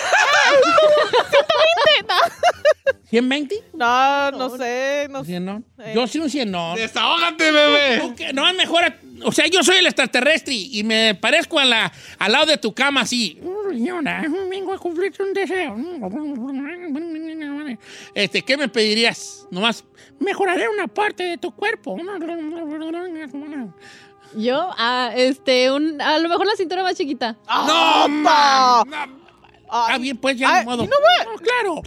[3.10, 3.62] ¿120?
[3.74, 5.66] No, no sé, no ¿Un cienón?
[5.78, 5.92] Eh.
[5.94, 6.76] Yo sí un cienón.
[6.76, 7.98] Desahógate, bebé.
[8.00, 8.32] ¿Tú qué?
[8.32, 8.92] No, mejor.
[9.24, 12.72] O sea, yo soy el extraterrestre y me parezco a la, al lado de tu
[12.74, 13.38] cama así.
[13.70, 15.76] Señora, vengo a cumplirte un deseo.
[18.14, 19.46] Este, ¿qué me pedirías?
[19.50, 19.84] Nomás,
[20.18, 21.96] mejoraré una parte de tu cuerpo.
[24.34, 27.36] Yo, ah, este, un, a lo mejor la cintura más chiquita.
[27.46, 28.82] ¡No, ma!
[29.68, 30.82] Ah, bien, pues ya, Ay, de modo.
[30.84, 31.26] what?
[31.26, 31.82] No, claro.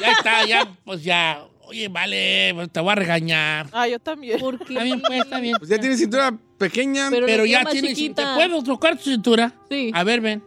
[0.00, 1.44] ya está, ya, pues ya.
[1.70, 3.68] Oye, vale, pues te voy a regañar.
[3.70, 4.40] Ah, yo también.
[4.40, 4.72] ¿Por qué?
[4.72, 5.54] Está bien, pues, está bien.
[5.56, 7.08] Pues ya tiene cintura pequeña.
[7.10, 7.96] Pero- Pero ya más tienes.
[7.96, 9.52] ¿Te puedo tocar tu cintura?
[9.70, 9.92] Sí.
[9.94, 10.42] A ver, ven.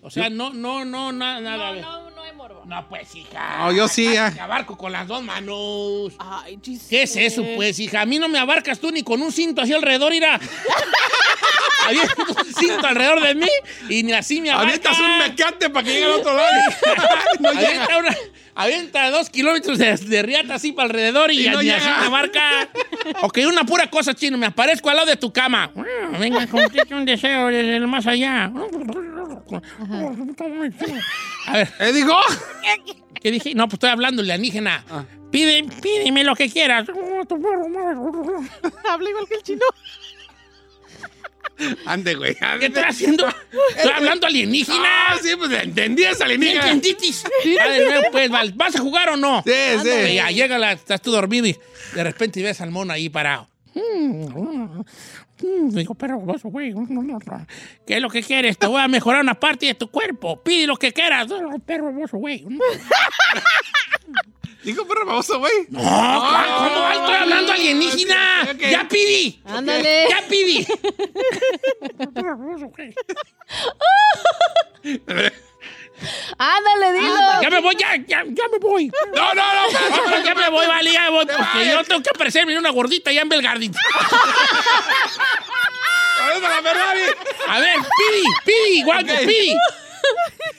[0.00, 1.68] O sea, no, no, no, na- nada.
[1.68, 1.82] a ver.
[1.82, 2.62] No, no hay morbo.
[2.64, 3.58] No, pues, hija.
[3.58, 4.30] No, yo sí, ya.
[4.32, 6.14] Te abarco con las dos manos.
[6.18, 6.88] Ay, Giselle.
[6.88, 8.00] ¿Qué es eso, pues, hija?
[8.00, 10.40] A mí no me abarcas tú ni con un cinto así alrededor, mira.
[11.86, 13.48] Había un cinto alrededor de mí
[13.88, 14.74] y ni así me abarcas.
[14.98, 16.48] Avientas un mecate para que llegue al otro lado.
[17.40, 17.98] no llega.
[17.98, 18.16] una,
[18.54, 22.00] avienta dos kilómetros de, de riata así para alrededor y, Y no llega.
[22.00, 22.68] me abarca.
[23.22, 24.38] ok, una pura cosa, chino.
[24.38, 25.70] Me aparezco al lado de tu cama.
[26.18, 28.50] Venga, cumplirte un deseo desde el más allá.
[31.46, 32.14] A ver, ¿Eh, digo?
[33.20, 33.54] ¿qué dije?
[33.54, 34.84] No, pues estoy hablando alienígena.
[34.90, 35.04] Ah.
[35.30, 36.88] Pide, pídeme lo que quieras.
[38.88, 39.64] Habla igual que el chino.
[41.86, 42.34] Ande, güey.
[42.58, 43.28] ¿Qué estoy haciendo?
[43.76, 44.78] Estoy hablando alienígena.
[45.10, 46.70] Ah, sí, pues entendías, ¿Me alienígena.
[46.70, 47.24] entenditis?
[48.12, 49.42] Pues, ¿vas a jugar o no?
[49.46, 49.52] Sí,
[49.82, 50.14] sí.
[50.14, 51.56] Ya llega, la, estás tú dormido y
[51.94, 53.48] de repente ves al mono ahí parado.
[53.74, 54.82] Mm,
[55.70, 56.74] Digo, perro güey.
[57.86, 58.58] ¿Qué es lo que quieres?
[58.58, 60.42] Te voy a mejorar una parte de tu cuerpo.
[60.42, 61.28] Pide lo que quieras.
[61.64, 62.46] Perro güey.
[64.62, 65.52] Digo, perro baboso, güey.
[65.70, 66.92] No, ¿cómo va?
[66.94, 68.42] Estoy hablando alienígena.
[68.44, 68.60] Ok, ok.
[68.70, 69.40] Ya pidi.
[69.46, 70.06] Ándale.
[70.10, 70.66] Ya pidi.
[76.38, 77.42] Ándale, dilo.
[77.42, 78.90] Ya me voy, ya, ya, ya me voy.
[79.14, 80.10] No, no, no.
[80.10, 83.12] No, ya me voy, vale, ya me voy, porque yo tengo que aparecerme una gordita
[83.12, 83.74] ya en Belgardín.
[86.22, 87.02] ¡Ahorita la Ferrari!
[87.48, 89.18] A ver, pidi, pidi, guapo, Ok.
[89.20, 89.56] pidi.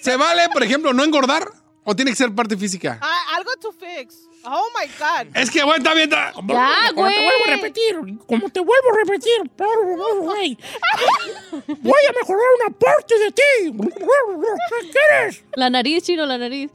[0.02, 1.48] ¿Se vale, por ejemplo, no engordar
[1.84, 3.00] o tiene que ser parte física?
[3.02, 4.28] Ah, algo to fix.
[4.44, 5.36] Oh my God.
[5.36, 6.10] Es que, güey, está bien.
[6.34, 7.24] Como, Ya, como te güey.
[7.24, 7.96] vuelvo a repetir,
[8.28, 10.58] como te vuelvo a repetir, perro, güey.
[11.68, 13.42] Voy a mejorar una parte de ti.
[13.72, 15.44] ¿Qué quieres?
[15.56, 16.72] La nariz, chino, la nariz.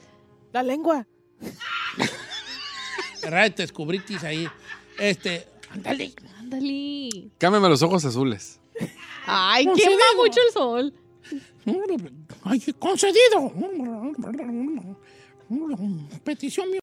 [0.53, 1.07] La lengua.
[3.21, 4.49] Te descubritis ahí.
[4.99, 6.15] Este, ándale.
[6.39, 7.31] Ándale.
[7.39, 8.61] Cámbiame los ojos azules.
[9.27, 9.99] Ay, Concedido.
[9.99, 10.95] quema mucho el sol.
[12.45, 13.53] Ay, concedido.
[16.25, 16.79] Petición mi.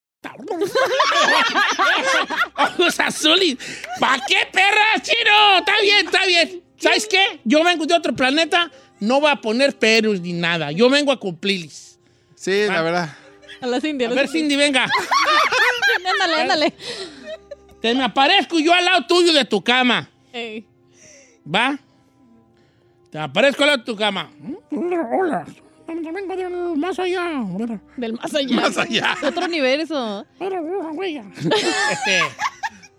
[2.57, 3.57] Ojos azules.
[3.99, 5.57] ¿Para qué, perra, chino?
[5.59, 6.63] Está bien, está bien.
[6.77, 7.39] ¿Sabes qué?
[7.43, 10.71] Yo vengo de otro planeta, no voy a poner peros ni nada.
[10.71, 11.99] Yo vengo a cumplirles.
[12.35, 13.15] Sí, la verdad.
[13.61, 14.05] A la Cindy.
[14.05, 14.85] A ver, Cindy, venga.
[16.11, 16.73] Ándale, ándale.
[17.81, 20.09] Te me aparezco yo al lado tuyo de tu cama.
[20.33, 20.65] Ey.
[21.45, 21.79] ¿Va?
[23.13, 24.31] Te aparezco de tu cama.
[24.71, 25.45] Hola.
[25.85, 27.45] Vengo del más allá.
[27.95, 28.55] Del más allá.
[28.55, 29.15] Más allá.
[29.21, 30.25] De otro universo.
[31.91, 32.21] Este,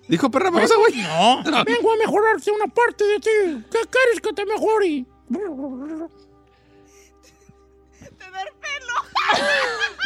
[0.06, 1.02] Dijo perra babosa, güey.
[1.02, 1.42] no.
[1.64, 3.64] Vengo a mejorarte una parte de ti.
[3.72, 5.04] ¿Qué quieres que te mejore?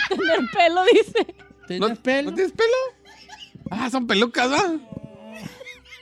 [0.09, 1.35] Tener pelo, dice.
[1.67, 2.31] ¿Tienes ¿No, pelo?
[2.31, 2.77] ¿No tienes pelo?
[3.71, 4.73] Ah, son pelucas, ¿va?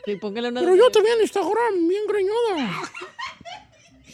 [0.05, 0.61] Sí, póngale una.
[0.61, 2.71] Pero yo en Instagram, bien greñuda.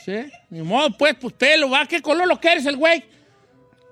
[0.04, 0.14] ¿Sí?
[0.50, 1.86] Ni modo, pues, pues pelo, ¿va?
[1.86, 3.04] ¿Qué color lo quieres el güey?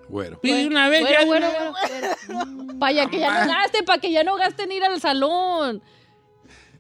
[0.09, 0.41] Güero.
[0.41, 1.21] Pide una vez ya.
[2.75, 5.81] Vaya, que ya no gaste, para que ya no gasten ir al salón.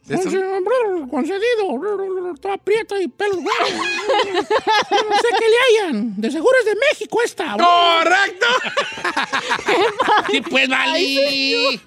[0.08, 2.34] Eso- Conce- Concedido.
[2.40, 3.36] Toda prieta y pelos.
[3.36, 6.20] Yo no sé qué le hayan.
[6.20, 7.56] De seguro es de México esta.
[7.56, 8.46] ¡Correcto!
[10.30, 11.80] Sí, pues, vale.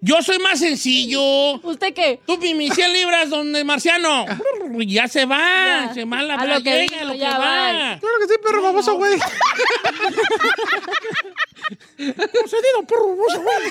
[0.00, 1.54] Yo soy más sencillo.
[1.62, 2.20] ¿Usted qué?
[2.26, 4.24] Tú, mi mis 100 libras, donde Marciano.
[4.82, 5.38] Ya se va.
[5.86, 5.94] Ya.
[5.94, 7.38] Se va la A lo que llega, dijo, a lo que ya va.
[7.38, 7.98] va.
[8.00, 9.18] Claro que sí, perro baboso, güey.
[11.96, 13.70] Concedido, perro, hermoso, güey.